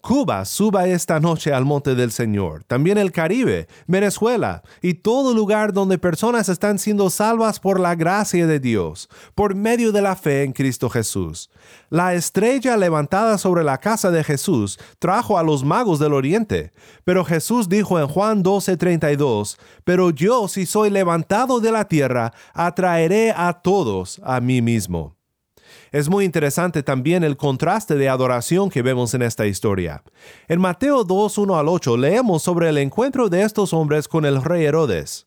Cuba 0.00 0.46
suba 0.46 0.86
esta 0.86 1.20
noche 1.20 1.52
al 1.52 1.66
monte 1.66 1.94
del 1.94 2.10
Señor, 2.10 2.64
también 2.64 2.96
el 2.96 3.12
Caribe, 3.12 3.68
Venezuela 3.86 4.62
y 4.80 4.94
todo 4.94 5.34
lugar 5.34 5.74
donde 5.74 5.98
personas 5.98 6.48
están 6.48 6.78
siendo 6.78 7.10
salvas 7.10 7.60
por 7.60 7.78
la 7.78 7.94
gracia 7.94 8.46
de 8.46 8.60
Dios, 8.60 9.10
por 9.34 9.54
medio 9.54 9.92
de 9.92 10.00
la 10.00 10.16
fe 10.16 10.42
en 10.42 10.52
Cristo 10.52 10.88
Jesús. 10.88 11.50
La 11.90 12.14
estrella 12.14 12.78
levantada 12.78 13.36
sobre 13.36 13.62
la 13.62 13.78
casa 13.78 14.10
de 14.10 14.24
Jesús 14.24 14.78
trajo 14.98 15.38
a 15.38 15.42
los 15.42 15.64
magos 15.64 15.98
del 15.98 16.14
oriente, 16.14 16.72
pero 17.04 17.24
Jesús 17.24 17.68
dijo 17.68 18.00
en 18.00 18.08
Juan 18.08 18.42
12:32, 18.42 19.58
pero 19.84 20.10
yo 20.10 20.48
si 20.48 20.64
soy 20.64 20.88
levantado 20.88 21.60
de 21.60 21.72
la 21.72 21.86
tierra, 21.86 22.32
atraeré 22.54 23.32
a 23.36 23.52
todos 23.52 24.20
a 24.24 24.40
mí 24.40 24.62
mismo. 24.62 25.19
Es 25.92 26.08
muy 26.08 26.24
interesante 26.24 26.84
también 26.84 27.24
el 27.24 27.36
contraste 27.36 27.96
de 27.96 28.08
adoración 28.08 28.70
que 28.70 28.82
vemos 28.82 29.12
en 29.14 29.22
esta 29.22 29.46
historia. 29.46 30.04
En 30.46 30.60
Mateo 30.60 31.02
2, 31.02 31.38
1 31.38 31.58
al 31.58 31.68
8 31.68 31.96
leemos 31.96 32.44
sobre 32.44 32.68
el 32.68 32.78
encuentro 32.78 33.28
de 33.28 33.42
estos 33.42 33.72
hombres 33.72 34.06
con 34.06 34.24
el 34.24 34.42
rey 34.42 34.64
Herodes. 34.64 35.26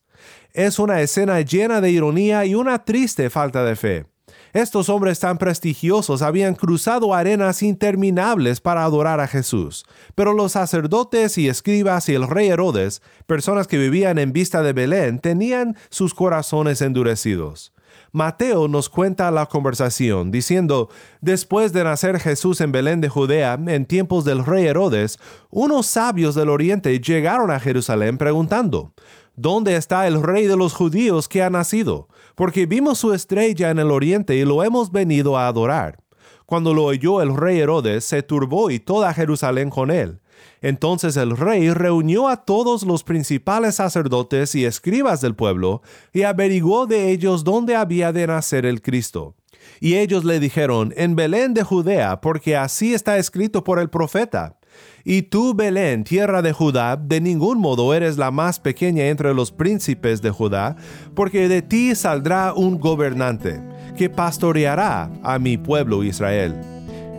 Es 0.53 0.79
una 0.79 1.01
escena 1.01 1.41
llena 1.41 1.82
de 1.82 1.91
ironía 1.91 2.46
y 2.46 2.55
una 2.55 2.86
triste 2.86 3.29
falta 3.29 3.65
de 3.65 3.75
fe. 3.75 4.05
Estos 4.53 4.88
hombres 4.88 5.20
tan 5.20 5.38
prestigiosos 5.38 6.22
habían 6.22 6.55
cruzado 6.55 7.13
arenas 7.13 7.62
interminables 7.62 8.62
para 8.62 8.84
adorar 8.84 9.20
a 9.20 9.27
Jesús, 9.27 9.84
pero 10.15 10.32
los 10.32 10.53
sacerdotes 10.53 11.38
y 11.38 11.50
escribas 11.50 12.08
y 12.08 12.13
el 12.13 12.27
rey 12.27 12.50
Herodes, 12.50 13.01
personas 13.25 13.67
que 13.67 13.79
vivían 13.79 14.20
en 14.20 14.32
vista 14.32 14.62
de 14.62 14.72
Belén, 14.72 15.20
tenían 15.20 15.75
sus 15.89 16.13
corazones 16.13 16.82
endurecidos. 16.82 17.72
Mateo 18.15 18.67
nos 18.67 18.89
cuenta 18.89 19.32
la 19.32 19.48
conversación 19.48 20.29
diciendo, 20.29 20.88
después 21.20 21.74
de 21.74 21.84
nacer 21.84 22.20
Jesús 22.20 22.62
en 22.62 22.72
Belén 22.72 23.01
de 23.01 23.10
Judea, 23.10 23.60
en 23.65 23.88
tiempos 23.88 24.24
del 24.24 24.46
rey 24.46 24.67
Herodes, 24.67 25.17
unos 25.50 25.88
sabios 25.88 26.36
del 26.36 26.50
oriente 26.50 27.00
llegaron 27.00 27.50
a 27.50 27.60
Jerusalén 27.60 28.20
preguntando, 28.20 28.93
¿Dónde 29.36 29.75
está 29.75 30.05
el 30.05 30.22
rey 30.22 30.46
de 30.46 30.55
los 30.55 30.75
judíos 30.75 31.27
que 31.27 31.41
ha 31.41 31.50
nacido? 31.50 32.08
Porque 32.36 32.67
vimos 32.67 33.00
su 33.00 33.13
estrella 33.13 33.72
en 33.72 33.79
el 33.79 33.89
oriente 33.89 34.36
y 34.36 34.46
lo 34.46 34.63
hemos 34.63 34.91
venido 34.91 35.36
a 35.36 35.48
adorar. 35.48 35.98
Cuando 36.46 36.75
lo 36.75 36.84
oyó 36.84 37.20
el 37.20 37.36
rey 37.36 37.60
Herodes, 37.62 38.05
se 38.05 38.22
turbó 38.22 38.70
y 38.70 38.79
toda 38.79 39.12
Jerusalén 39.15 39.72
con 39.72 39.89
él. 39.89 40.22
Entonces 40.63 41.17
el 41.17 41.38
rey 41.38 41.70
reunió 41.70 42.29
a 42.29 42.38
todos 42.38 42.84
los 42.84 43.03
principales 43.03 43.75
sacerdotes 43.75 44.55
y 44.55 44.65
escribas 44.65 45.20
del 45.20 45.36
pueblo 45.36 45.82
y 46.13 46.24
averiguó 46.24 46.88
de 46.88 47.12
ellos 47.12 47.43
dónde 47.43 47.75
había 47.75 48.13
de 48.13 48.25
nacer 48.25 48.65
el 48.65 48.82
Cristo. 48.82 49.36
Y 49.82 49.96
ellos 49.96 50.24
le 50.24 50.39
dijeron, 50.39 50.93
en 50.96 51.15
Belén 51.15 51.53
de 51.53 51.63
Judea, 51.63 52.22
porque 52.22 52.55
así 52.55 52.93
está 52.93 53.17
escrito 53.17 53.63
por 53.65 53.78
el 53.78 53.89
profeta. 53.89 54.58
Y 55.04 55.23
tú, 55.23 55.54
Belén, 55.54 56.06
tierra 56.06 56.41
de 56.41 56.54
Judá, 56.54 56.95
de 56.95 57.19
ningún 57.19 57.60
modo 57.60 57.93
eres 57.93 58.17
la 58.17 58.32
más 58.32 58.60
pequeña 58.62 59.08
entre 59.08 59.34
los 59.34 59.52
príncipes 59.52 60.21
de 60.21 60.32
Judá, 60.32 60.78
porque 61.13 61.49
de 61.49 61.62
ti 61.62 61.93
saldrá 61.93 62.54
un 62.54 62.80
gobernante, 62.80 63.62
que 63.97 64.10
pastoreará 64.10 65.12
a 65.23 65.39
mi 65.39 65.58
pueblo 65.58 66.06
Israel. 66.06 66.72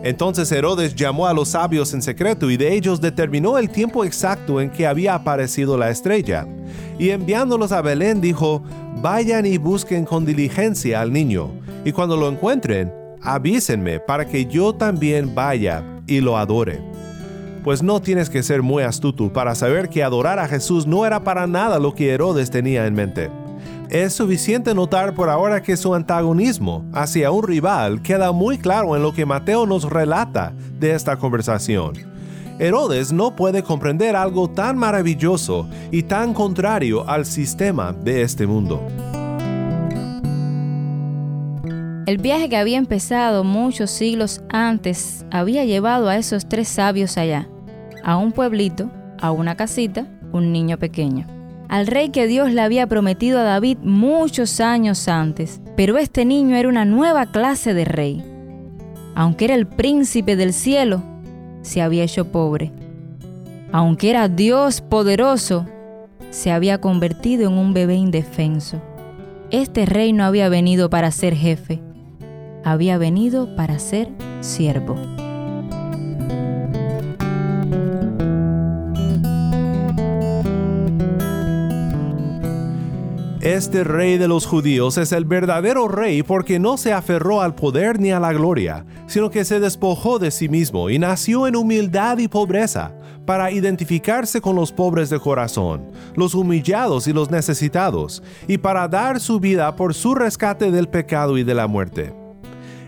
Entonces 0.05 0.51
Herodes 0.51 0.93
llamó 0.93 1.25
a 1.25 1.33
los 1.33 1.49
sabios 1.49 1.91
en 1.95 2.03
secreto 2.03 2.51
y 2.51 2.57
de 2.57 2.75
ellos 2.75 3.01
determinó 3.01 3.57
el 3.57 3.71
tiempo 3.71 4.05
exacto 4.05 4.61
en 4.61 4.69
que 4.69 4.85
había 4.85 5.15
aparecido 5.15 5.79
la 5.79 5.89
estrella. 5.89 6.47
Y 6.99 7.09
enviándolos 7.09 7.71
a 7.71 7.81
Belén 7.81 8.21
dijo, 8.21 8.61
vayan 9.01 9.47
y 9.47 9.57
busquen 9.57 10.05
con 10.05 10.23
diligencia 10.23 11.01
al 11.01 11.11
niño, 11.11 11.49
y 11.83 11.91
cuando 11.91 12.17
lo 12.17 12.29
encuentren, 12.29 12.93
avísenme 13.19 13.99
para 13.99 14.25
que 14.25 14.45
yo 14.45 14.75
también 14.75 15.33
vaya 15.33 15.83
y 16.05 16.21
lo 16.21 16.37
adore. 16.37 16.83
Pues 17.63 17.81
no 17.81 17.99
tienes 17.99 18.29
que 18.29 18.43
ser 18.43 18.61
muy 18.61 18.83
astuto 18.83 19.33
para 19.33 19.55
saber 19.55 19.89
que 19.89 20.03
adorar 20.03 20.37
a 20.37 20.47
Jesús 20.47 20.85
no 20.85 21.07
era 21.07 21.23
para 21.23 21.47
nada 21.47 21.79
lo 21.79 21.95
que 21.95 22.11
Herodes 22.11 22.51
tenía 22.51 22.85
en 22.85 22.93
mente. 22.93 23.31
Es 23.89 24.13
suficiente 24.13 24.73
notar 24.73 25.13
por 25.13 25.29
ahora 25.29 25.61
que 25.61 25.77
su 25.77 25.93
antagonismo 25.93 26.83
hacia 26.91 27.29
un 27.29 27.43
rival 27.43 28.01
queda 28.01 28.31
muy 28.31 28.57
claro 28.57 28.95
en 28.95 29.03
lo 29.03 29.13
que 29.13 29.25
Mateo 29.25 29.67
nos 29.67 29.83
relata 29.83 30.53
de 30.79 30.95
esta 30.95 31.17
conversación. 31.17 31.93
Herodes 32.57 33.11
no 33.11 33.35
puede 33.35 33.61
comprender 33.61 34.15
algo 34.15 34.49
tan 34.49 34.77
maravilloso 34.77 35.69
y 35.91 36.03
tan 36.03 36.33
contrario 36.33 37.07
al 37.07 37.25
sistema 37.25 37.93
de 37.93 38.23
este 38.23 38.47
mundo. 38.47 38.81
El 42.07 42.17
viaje 42.17 42.49
que 42.49 42.57
había 42.57 42.77
empezado 42.77 43.43
muchos 43.43 43.91
siglos 43.91 44.41
antes 44.49 45.25
había 45.31 45.65
llevado 45.65 46.09
a 46.09 46.17
esos 46.17 46.47
tres 46.47 46.67
sabios 46.69 47.17
allá, 47.17 47.47
a 48.03 48.17
un 48.17 48.31
pueblito, 48.31 48.89
a 49.19 49.31
una 49.31 49.55
casita, 49.55 50.07
un 50.31 50.51
niño 50.51 50.77
pequeño 50.77 51.35
al 51.67 51.87
rey 51.87 52.09
que 52.09 52.27
Dios 52.27 52.51
le 52.51 52.61
había 52.61 52.87
prometido 52.87 53.39
a 53.39 53.43
David 53.43 53.77
muchos 53.81 54.59
años 54.59 55.07
antes. 55.07 55.61
Pero 55.75 55.97
este 55.97 56.25
niño 56.25 56.55
era 56.55 56.69
una 56.69 56.85
nueva 56.85 57.27
clase 57.27 57.73
de 57.73 57.85
rey. 57.85 58.23
Aunque 59.15 59.45
era 59.45 59.55
el 59.55 59.67
príncipe 59.67 60.35
del 60.35 60.53
cielo, 60.53 61.01
se 61.61 61.81
había 61.81 62.03
hecho 62.03 62.31
pobre. 62.31 62.71
Aunque 63.71 64.09
era 64.09 64.27
Dios 64.27 64.81
poderoso, 64.81 65.65
se 66.29 66.51
había 66.51 66.79
convertido 66.79 67.49
en 67.49 67.57
un 67.57 67.73
bebé 67.73 67.95
indefenso. 67.95 68.81
Este 69.51 69.85
rey 69.85 70.11
no 70.13 70.25
había 70.25 70.49
venido 70.49 70.89
para 70.89 71.11
ser 71.11 71.35
jefe, 71.35 71.81
había 72.63 72.97
venido 72.97 73.55
para 73.55 73.79
ser 73.79 74.09
siervo. 74.41 75.14
Este 83.45 83.83
rey 83.83 84.17
de 84.17 84.27
los 84.27 84.47
judíos 84.47 84.97
es 84.97 85.11
el 85.11 85.23
verdadero 85.23 85.87
rey 85.87 86.23
porque 86.23 86.57
no 86.57 86.77
se 86.77 86.93
aferró 86.93 87.41
al 87.43 87.53
poder 87.53 87.99
ni 87.99 88.11
a 88.11 88.19
la 88.19 88.33
gloria, 88.33 88.87
sino 89.05 89.29
que 89.29 89.45
se 89.45 89.59
despojó 89.59 90.17
de 90.17 90.31
sí 90.31 90.49
mismo 90.49 90.89
y 90.89 90.97
nació 90.97 91.45
en 91.45 91.55
humildad 91.55 92.17
y 92.17 92.27
pobreza, 92.27 92.95
para 93.23 93.51
identificarse 93.51 94.41
con 94.41 94.55
los 94.55 94.71
pobres 94.71 95.11
de 95.11 95.19
corazón, 95.19 95.91
los 96.15 96.33
humillados 96.33 97.07
y 97.07 97.13
los 97.13 97.29
necesitados, 97.29 98.23
y 98.47 98.57
para 98.57 98.87
dar 98.87 99.19
su 99.19 99.39
vida 99.39 99.75
por 99.75 99.93
su 99.93 100.15
rescate 100.15 100.71
del 100.71 100.87
pecado 100.87 101.37
y 101.37 101.43
de 101.43 101.53
la 101.53 101.67
muerte. 101.67 102.15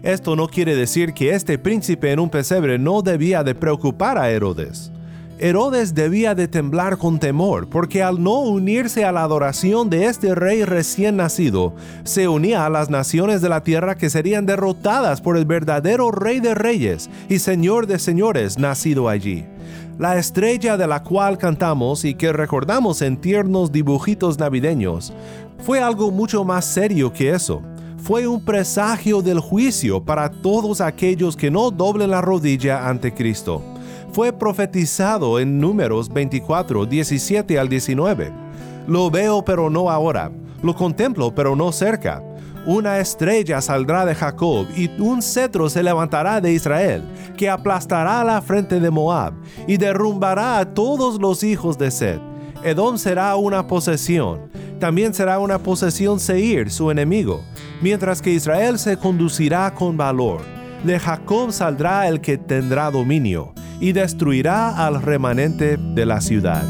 Esto 0.02 0.36
no 0.36 0.48
quiere 0.48 0.76
decir 0.76 1.13
que 1.13 1.36
este 1.36 1.60
príncipe 1.60 2.12
en 2.12 2.20
un 2.20 2.32
pesebre 2.32 2.80
no 2.80 3.04
debía 3.04 3.43
de 3.43 3.54
preocupar 3.54 4.17
a 4.17 4.32
Herodes. 4.32 4.91
Herodes 5.39 5.93
debía 5.93 6.34
de 6.34 6.47
temblar 6.47 6.97
con 6.97 7.19
temor, 7.19 7.67
porque 7.69 8.02
al 8.02 8.23
no 8.23 8.39
unirse 8.39 9.06
a 9.06 9.12
la 9.12 9.21
adoración 9.21 9.88
de 9.88 10.06
este 10.06 10.34
rey 10.34 10.63
recién 10.63 11.17
nacido, 11.17 11.76
se 12.06 12.28
unía 12.28 12.65
a 12.65 12.69
las 12.71 12.89
naciones 12.89 13.39
de 13.41 13.50
la 13.50 13.62
tierra 13.62 13.95
que 13.95 14.10
serían 14.10 14.47
derrotadas 14.47 15.21
por 15.21 15.38
el 15.38 15.45
verdadero 15.45 16.10
rey 16.10 16.39
de 16.39 16.56
reyes 16.56 17.08
y 17.30 17.38
señor 17.38 17.86
de 17.86 18.00
señores 18.00 18.58
nacido 18.58 19.10
allí. 19.10 19.45
La 20.00 20.17
estrella 20.17 20.76
de 20.76 20.88
la 20.88 21.04
cual 21.04 21.38
cantamos 21.38 22.04
y 22.04 22.15
que 22.15 22.34
recordamos 22.34 23.04
en 23.04 23.17
tiernos 23.17 23.71
dibujitos 23.71 24.39
navideños, 24.39 25.13
fue 25.60 25.80
algo 25.82 26.10
mucho 26.10 26.45
más 26.45 26.65
serio 26.65 27.13
que 27.13 27.30
eso. 27.30 27.62
Fue 27.97 28.26
un 28.26 28.43
presagio 28.43 29.21
del 29.21 29.39
juicio 29.39 30.04
para 30.04 30.32
todos 30.32 30.82
aquellos 30.82 31.36
que 31.36 31.52
no 31.52 31.69
doblen 31.69 32.10
la 32.10 32.21
rodilla 32.21 32.89
ante 32.89 33.13
Cristo 33.13 33.77
fue 34.12 34.34
profetizado 34.34 35.39
en 35.39 35.60
números 35.60 36.10
24, 36.10 36.86
17 36.86 37.60
al 37.60 37.70
19. 37.70 38.32
Lo 38.88 39.12
veo 39.12 39.43
pero 39.43 39.70
no 39.70 39.89
ahora, 39.89 40.32
lo 40.62 40.76
contemplo 40.76 41.34
pero 41.34 41.56
no 41.56 41.72
cerca. 41.72 42.24
Una 42.65 43.00
estrella 43.00 43.62
saldrá 43.62 44.06
de 44.06 44.13
Jacob 44.13 44.67
y 44.76 44.89
un 45.00 45.22
cetro 45.22 45.70
se 45.70 45.82
levantará 45.82 46.41
de 46.41 46.52
Israel, 46.52 47.04
que 47.38 47.50
aplastará 47.50 48.24
la 48.26 48.41
frente 48.41 48.80
de 48.80 48.89
Moab 48.89 49.34
y 49.67 49.78
derrumbará 49.78 50.60
a 50.60 50.65
todos 50.65 51.20
los 51.22 51.43
hijos 51.43 51.78
de 51.78 51.91
Sed. 51.91 52.20
Edom 52.63 52.98
será 52.98 53.36
una 53.38 53.67
posesión, 53.67 54.50
también 54.80 55.13
será 55.13 55.39
una 55.39 55.60
posesión 55.60 56.20
Seir, 56.20 56.70
su 56.70 56.91
enemigo, 56.91 57.41
mientras 57.82 58.22
que 58.22 58.32
Israel 58.32 58.78
se 58.78 58.98
conducirá 58.98 59.74
con 59.74 59.96
valor. 59.96 60.41
De 60.84 61.00
Jacob 61.00 61.52
saldrá 61.52 62.08
el 62.08 62.20
que 62.20 62.38
tendrá 62.38 62.91
dominio, 62.91 63.54
y 63.80 63.92
destruirá 63.92 64.86
al 64.86 65.02
remanente 65.02 65.78
de 65.78 66.06
la 66.06 66.22
ciudad. 66.22 66.63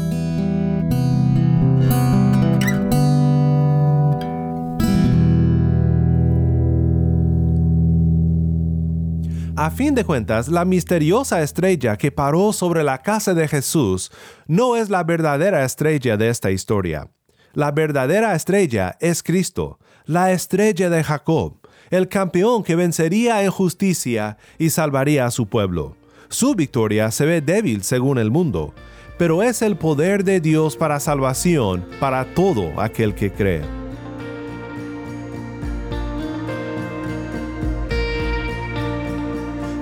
A 9.60 9.70
fin 9.72 9.92
de 9.96 10.04
cuentas, 10.04 10.46
la 10.46 10.64
misteriosa 10.64 11.42
estrella 11.42 11.96
que 11.96 12.12
paró 12.12 12.52
sobre 12.52 12.84
la 12.84 13.02
casa 13.02 13.34
de 13.34 13.48
Jesús 13.48 14.12
no 14.46 14.76
es 14.76 14.88
la 14.88 15.02
verdadera 15.02 15.64
estrella 15.64 16.16
de 16.16 16.28
esta 16.28 16.52
historia. 16.52 17.08
La 17.54 17.72
verdadera 17.72 18.36
estrella 18.36 18.96
es 19.00 19.24
Cristo, 19.24 19.80
la 20.04 20.30
estrella 20.30 20.90
de 20.90 21.02
Jacob, 21.02 21.58
el 21.90 22.06
campeón 22.06 22.62
que 22.62 22.76
vencería 22.76 23.42
en 23.42 23.50
justicia 23.50 24.36
y 24.58 24.70
salvaría 24.70 25.26
a 25.26 25.32
su 25.32 25.48
pueblo. 25.48 25.96
Su 26.30 26.54
victoria 26.54 27.10
se 27.10 27.24
ve 27.24 27.40
débil 27.40 27.82
según 27.82 28.18
el 28.18 28.30
mundo, 28.30 28.74
pero 29.16 29.42
es 29.42 29.62
el 29.62 29.76
poder 29.76 30.24
de 30.24 30.40
Dios 30.40 30.76
para 30.76 31.00
salvación 31.00 31.86
para 32.00 32.26
todo 32.34 32.78
aquel 32.78 33.14
que 33.14 33.32
cree. 33.32 33.62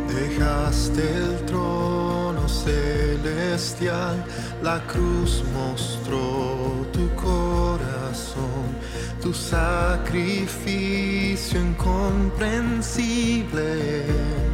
Dejaste 0.09 1.03
el 1.03 1.45
trono 1.47 2.49
celestial, 2.49 4.25
la 4.63 4.81
cruz 4.87 5.43
mostró 5.53 6.87
tu 6.93 7.13
corazón, 7.17 8.77
tu 9.21 9.35
sacrificio 9.35 11.61
incomprensible 11.61 14.46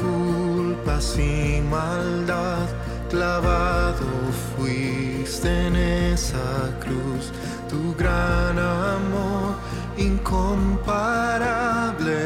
culpas 0.00 1.18
y 1.18 1.60
maldad, 1.70 2.66
clavado 3.10 4.06
fuiste 4.56 5.66
en 5.66 5.76
esa 5.76 6.70
cruz, 6.80 7.30
tu 7.68 7.94
gran 7.96 8.58
amor 8.58 9.56
incomparable. 9.96 12.16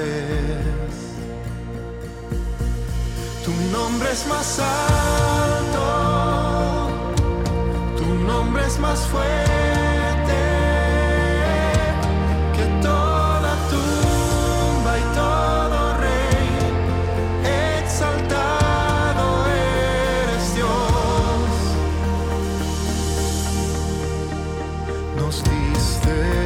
Tu 3.45 3.53
nombre 3.73 4.13
es 4.13 4.27
más 4.27 4.59
alto, 4.59 5.83
tu 7.99 8.07
nombre 8.27 8.67
es 8.67 8.79
más 8.79 9.01
fuerte. 9.07 9.60
say 26.11 26.40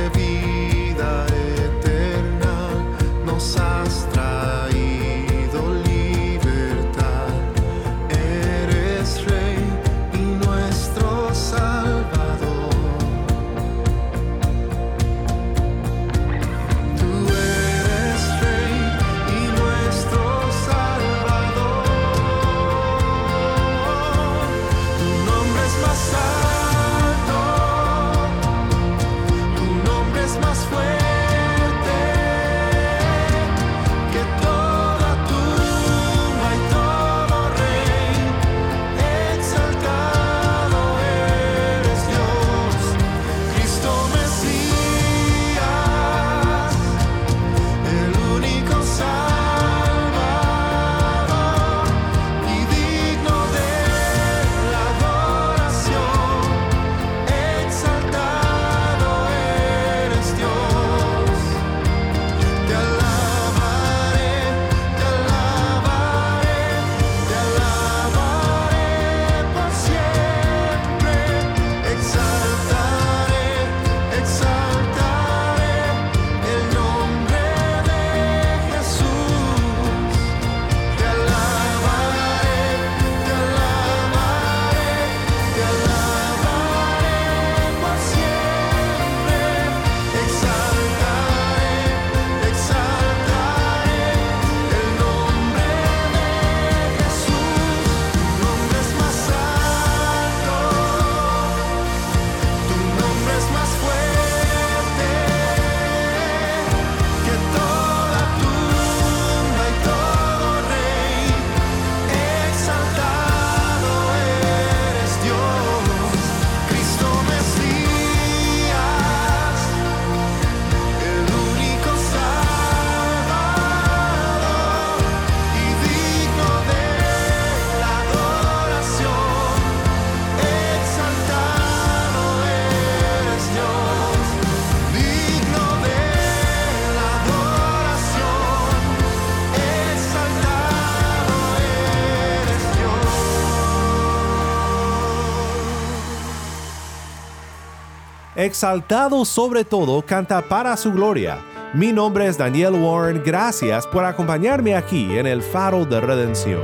Exaltado 148.45 149.25
sobre 149.25 149.65
todo, 149.65 150.05
canta 150.05 150.43
para 150.43 150.77
su 150.77 150.93
gloria. 150.93 151.39
Mi 151.73 151.93
nombre 151.93 152.27
es 152.27 152.37
Daniel 152.37 152.75
Warren, 152.75 153.23
gracias 153.25 153.87
por 153.87 154.05
acompañarme 154.05 154.77
aquí 154.77 155.17
en 155.17 155.27
el 155.27 155.41
faro 155.41 155.87
de 155.87 155.99
redención. 155.99 156.61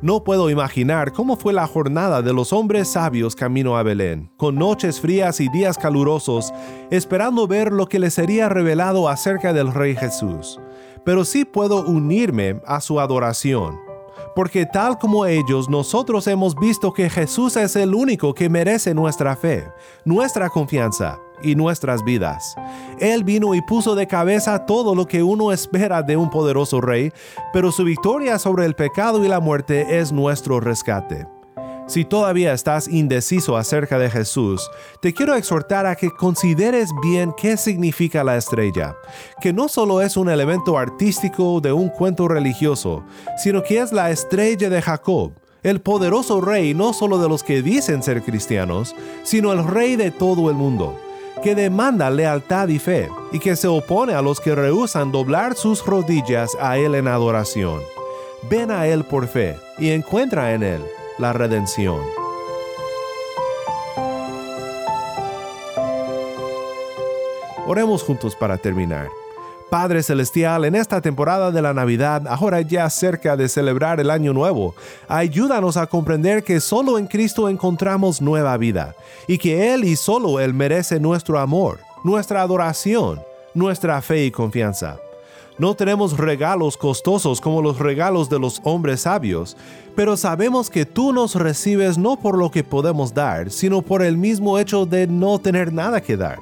No 0.00 0.22
puedo 0.22 0.48
imaginar 0.48 1.12
cómo 1.12 1.36
fue 1.36 1.52
la 1.52 1.66
jornada 1.66 2.22
de 2.22 2.32
los 2.32 2.52
hombres 2.52 2.86
sabios 2.86 3.34
camino 3.34 3.76
a 3.76 3.82
Belén, 3.82 4.30
con 4.36 4.54
noches 4.54 5.00
frías 5.00 5.40
y 5.40 5.48
días 5.48 5.76
calurosos, 5.76 6.54
esperando 6.92 7.48
ver 7.48 7.72
lo 7.72 7.88
que 7.88 7.98
les 7.98 8.14
sería 8.14 8.48
revelado 8.48 9.08
acerca 9.08 9.52
del 9.52 9.74
Rey 9.74 9.96
Jesús. 9.96 10.60
Pero 11.04 11.24
sí 11.24 11.44
puedo 11.44 11.84
unirme 11.84 12.60
a 12.64 12.80
su 12.80 13.00
adoración, 13.00 13.76
porque 14.34 14.66
tal 14.66 14.98
como 14.98 15.26
ellos, 15.26 15.68
nosotros 15.68 16.26
hemos 16.26 16.54
visto 16.54 16.92
que 16.92 17.10
Jesús 17.10 17.56
es 17.56 17.76
el 17.76 17.94
único 17.94 18.34
que 18.34 18.48
merece 18.48 18.94
nuestra 18.94 19.36
fe, 19.36 19.68
nuestra 20.04 20.48
confianza 20.48 21.18
y 21.42 21.54
nuestras 21.54 22.04
vidas. 22.04 22.54
Él 22.98 23.24
vino 23.24 23.54
y 23.54 23.62
puso 23.62 23.94
de 23.94 24.06
cabeza 24.06 24.64
todo 24.64 24.94
lo 24.94 25.06
que 25.06 25.22
uno 25.22 25.52
espera 25.52 26.02
de 26.02 26.16
un 26.16 26.30
poderoso 26.30 26.80
rey, 26.80 27.12
pero 27.52 27.72
su 27.72 27.84
victoria 27.84 28.38
sobre 28.38 28.64
el 28.64 28.74
pecado 28.74 29.24
y 29.24 29.28
la 29.28 29.40
muerte 29.40 29.98
es 29.98 30.12
nuestro 30.12 30.60
rescate. 30.60 31.26
Si 31.92 32.06
todavía 32.06 32.54
estás 32.54 32.88
indeciso 32.88 33.54
acerca 33.54 33.98
de 33.98 34.08
Jesús, 34.08 34.70
te 35.02 35.12
quiero 35.12 35.34
exhortar 35.34 35.84
a 35.84 35.94
que 35.94 36.10
consideres 36.10 36.88
bien 37.02 37.34
qué 37.36 37.58
significa 37.58 38.24
la 38.24 38.38
estrella, 38.38 38.96
que 39.42 39.52
no 39.52 39.68
solo 39.68 40.00
es 40.00 40.16
un 40.16 40.30
elemento 40.30 40.78
artístico 40.78 41.60
de 41.60 41.70
un 41.70 41.90
cuento 41.90 42.28
religioso, 42.28 43.04
sino 43.36 43.62
que 43.62 43.78
es 43.78 43.92
la 43.92 44.10
estrella 44.10 44.70
de 44.70 44.80
Jacob, 44.80 45.32
el 45.62 45.82
poderoso 45.82 46.40
rey 46.40 46.72
no 46.72 46.94
solo 46.94 47.18
de 47.18 47.28
los 47.28 47.42
que 47.42 47.60
dicen 47.60 48.02
ser 48.02 48.22
cristianos, 48.22 48.96
sino 49.22 49.52
el 49.52 49.62
rey 49.62 49.96
de 49.96 50.10
todo 50.10 50.48
el 50.48 50.56
mundo, 50.56 50.98
que 51.42 51.54
demanda 51.54 52.08
lealtad 52.08 52.68
y 52.68 52.78
fe, 52.78 53.10
y 53.32 53.38
que 53.38 53.54
se 53.54 53.68
opone 53.68 54.14
a 54.14 54.22
los 54.22 54.40
que 54.40 54.54
rehusan 54.54 55.12
doblar 55.12 55.56
sus 55.56 55.84
rodillas 55.84 56.52
a 56.58 56.78
Él 56.78 56.94
en 56.94 57.06
adoración. 57.06 57.82
Ven 58.48 58.70
a 58.70 58.86
Él 58.86 59.04
por 59.04 59.28
fe 59.28 59.58
y 59.78 59.90
encuentra 59.90 60.54
en 60.54 60.62
Él 60.62 60.82
la 61.18 61.32
redención. 61.32 62.00
Oremos 67.66 68.02
juntos 68.02 68.34
para 68.36 68.58
terminar. 68.58 69.08
Padre 69.70 70.02
Celestial, 70.02 70.66
en 70.66 70.74
esta 70.74 71.00
temporada 71.00 71.50
de 71.50 71.62
la 71.62 71.72
Navidad, 71.72 72.26
ahora 72.28 72.60
ya 72.60 72.90
cerca 72.90 73.38
de 73.38 73.48
celebrar 73.48 74.00
el 74.00 74.10
Año 74.10 74.34
Nuevo, 74.34 74.74
ayúdanos 75.08 75.78
a 75.78 75.86
comprender 75.86 76.44
que 76.44 76.60
solo 76.60 76.98
en 76.98 77.06
Cristo 77.06 77.48
encontramos 77.48 78.20
nueva 78.20 78.56
vida 78.58 78.94
y 79.26 79.38
que 79.38 79.72
Él 79.72 79.84
y 79.84 79.96
solo 79.96 80.40
Él 80.40 80.52
merece 80.52 81.00
nuestro 81.00 81.38
amor, 81.38 81.78
nuestra 82.04 82.42
adoración, 82.42 83.22
nuestra 83.54 84.02
fe 84.02 84.26
y 84.26 84.30
confianza. 84.30 84.98
No 85.62 85.76
tenemos 85.76 86.18
regalos 86.18 86.76
costosos 86.76 87.40
como 87.40 87.62
los 87.62 87.78
regalos 87.78 88.28
de 88.28 88.40
los 88.40 88.60
hombres 88.64 89.02
sabios, 89.02 89.56
pero 89.94 90.16
sabemos 90.16 90.68
que 90.68 90.84
tú 90.84 91.12
nos 91.12 91.36
recibes 91.36 91.96
no 91.96 92.16
por 92.16 92.36
lo 92.36 92.50
que 92.50 92.64
podemos 92.64 93.14
dar, 93.14 93.48
sino 93.48 93.80
por 93.80 94.02
el 94.02 94.16
mismo 94.16 94.58
hecho 94.58 94.86
de 94.86 95.06
no 95.06 95.38
tener 95.38 95.72
nada 95.72 96.00
que 96.00 96.16
dar. 96.16 96.40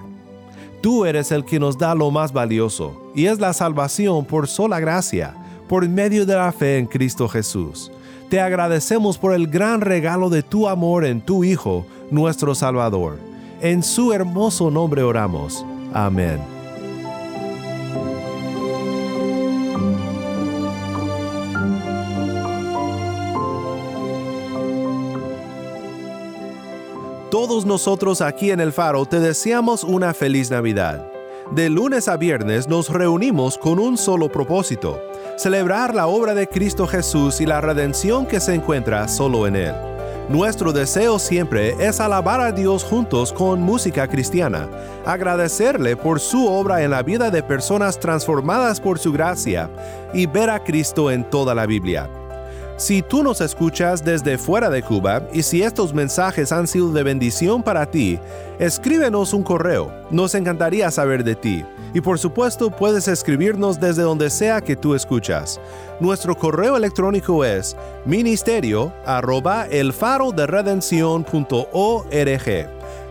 Tú 0.80 1.04
eres 1.04 1.32
el 1.32 1.44
que 1.44 1.60
nos 1.60 1.76
da 1.76 1.94
lo 1.94 2.10
más 2.10 2.32
valioso, 2.32 2.98
y 3.14 3.26
es 3.26 3.38
la 3.38 3.52
salvación 3.52 4.24
por 4.24 4.48
sola 4.48 4.80
gracia, 4.80 5.34
por 5.68 5.86
medio 5.86 6.24
de 6.24 6.36
la 6.36 6.50
fe 6.50 6.78
en 6.78 6.86
Cristo 6.86 7.28
Jesús. 7.28 7.92
Te 8.30 8.40
agradecemos 8.40 9.18
por 9.18 9.34
el 9.34 9.48
gran 9.48 9.82
regalo 9.82 10.30
de 10.30 10.42
tu 10.42 10.66
amor 10.66 11.04
en 11.04 11.20
tu 11.20 11.44
Hijo, 11.44 11.84
nuestro 12.10 12.54
Salvador. 12.54 13.18
En 13.60 13.82
su 13.82 14.14
hermoso 14.14 14.70
nombre 14.70 15.02
oramos. 15.02 15.62
Amén. 15.92 16.59
Todos 27.40 27.64
nosotros 27.64 28.20
aquí 28.20 28.50
en 28.50 28.60
el 28.60 28.70
Faro 28.70 29.06
te 29.06 29.18
deseamos 29.18 29.82
una 29.82 30.12
feliz 30.12 30.50
Navidad. 30.50 31.10
De 31.52 31.70
lunes 31.70 32.06
a 32.06 32.18
viernes 32.18 32.68
nos 32.68 32.90
reunimos 32.90 33.56
con 33.56 33.78
un 33.78 33.96
solo 33.96 34.30
propósito, 34.30 35.00
celebrar 35.38 35.94
la 35.94 36.06
obra 36.06 36.34
de 36.34 36.46
Cristo 36.46 36.86
Jesús 36.86 37.40
y 37.40 37.46
la 37.46 37.62
redención 37.62 38.26
que 38.26 38.40
se 38.40 38.52
encuentra 38.52 39.08
solo 39.08 39.46
en 39.46 39.56
Él. 39.56 39.74
Nuestro 40.28 40.70
deseo 40.74 41.18
siempre 41.18 41.74
es 41.80 41.98
alabar 41.98 42.42
a 42.42 42.52
Dios 42.52 42.84
juntos 42.84 43.32
con 43.32 43.62
música 43.62 44.06
cristiana, 44.06 44.68
agradecerle 45.06 45.96
por 45.96 46.20
su 46.20 46.46
obra 46.46 46.82
en 46.82 46.90
la 46.90 47.02
vida 47.02 47.30
de 47.30 47.42
personas 47.42 47.98
transformadas 47.98 48.82
por 48.82 48.98
su 48.98 49.12
gracia 49.14 49.70
y 50.12 50.26
ver 50.26 50.50
a 50.50 50.62
Cristo 50.62 51.10
en 51.10 51.24
toda 51.24 51.54
la 51.54 51.64
Biblia. 51.64 52.19
Si 52.80 53.02
tú 53.02 53.22
nos 53.22 53.42
escuchas 53.42 54.02
desde 54.02 54.38
fuera 54.38 54.70
de 54.70 54.82
Cuba 54.82 55.28
y 55.34 55.42
si 55.42 55.62
estos 55.62 55.92
mensajes 55.92 56.50
han 56.50 56.66
sido 56.66 56.90
de 56.92 57.02
bendición 57.02 57.62
para 57.62 57.84
ti, 57.84 58.18
escríbenos 58.58 59.34
un 59.34 59.42
correo. 59.42 59.92
Nos 60.10 60.34
encantaría 60.34 60.90
saber 60.90 61.22
de 61.22 61.34
ti. 61.34 61.62
Y 61.92 62.00
por 62.00 62.18
supuesto 62.18 62.70
puedes 62.70 63.06
escribirnos 63.06 63.78
desde 63.78 64.00
donde 64.00 64.30
sea 64.30 64.62
que 64.62 64.76
tú 64.76 64.94
escuchas. 64.94 65.60
Nuestro 66.00 66.34
correo 66.34 66.74
electrónico 66.74 67.44
es 67.44 67.76
ministerio 68.06 68.94
arroba 69.04 69.66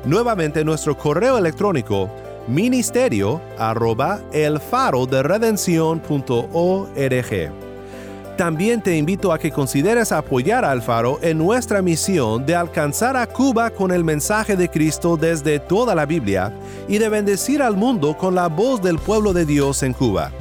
Nuevamente 0.04 0.66
nuestro 0.66 0.98
correo 0.98 1.38
electrónico 1.38 2.10
ministerio 2.48 3.40
arroba 3.60 4.20
también 8.40 8.82
te 8.82 8.96
invito 8.96 9.34
a 9.34 9.38
que 9.38 9.52
consideres 9.52 10.14
apoyar 10.14 10.64
a 10.64 10.72
Alfaro 10.72 11.20
en 11.22 11.38
nuestra 11.38 11.82
misión 11.82 12.46
de 12.46 12.56
alcanzar 12.56 13.18
a 13.18 13.28
Cuba 13.28 13.70
con 13.70 13.92
el 13.92 14.06
mensaje 14.06 14.56
de 14.56 14.70
Cristo 14.70 15.18
desde 15.18 15.60
toda 15.60 15.94
la 15.94 16.06
Biblia 16.06 16.54
y 16.88 17.00
de 17.00 17.10
bendecir 17.10 17.62
al 17.62 17.76
mundo 17.76 18.18
con 18.18 18.36
la 18.36 18.48
voz 18.48 18.82
del 18.82 18.98
pueblo 18.98 19.34
de 19.34 19.46
Dios 19.46 19.84
en 19.84 19.92
Cuba. 19.92 20.32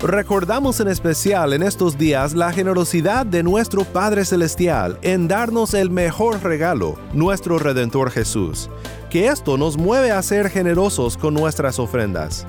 Recordamos 0.00 0.80
en 0.80 0.88
especial 0.88 1.52
en 1.52 1.62
estos 1.62 1.98
días 1.98 2.32
la 2.32 2.54
generosidad 2.54 3.26
de 3.26 3.42
nuestro 3.42 3.84
Padre 3.84 4.24
Celestial 4.24 4.98
en 5.02 5.28
darnos 5.28 5.74
el 5.74 5.90
mejor 5.90 6.42
regalo, 6.42 6.96
nuestro 7.12 7.58
Redentor 7.58 8.10
Jesús, 8.10 8.70
que 9.10 9.26
esto 9.26 9.58
nos 9.58 9.76
mueve 9.76 10.10
a 10.10 10.22
ser 10.22 10.48
generosos 10.48 11.18
con 11.18 11.34
nuestras 11.34 11.78
ofrendas. 11.78 12.46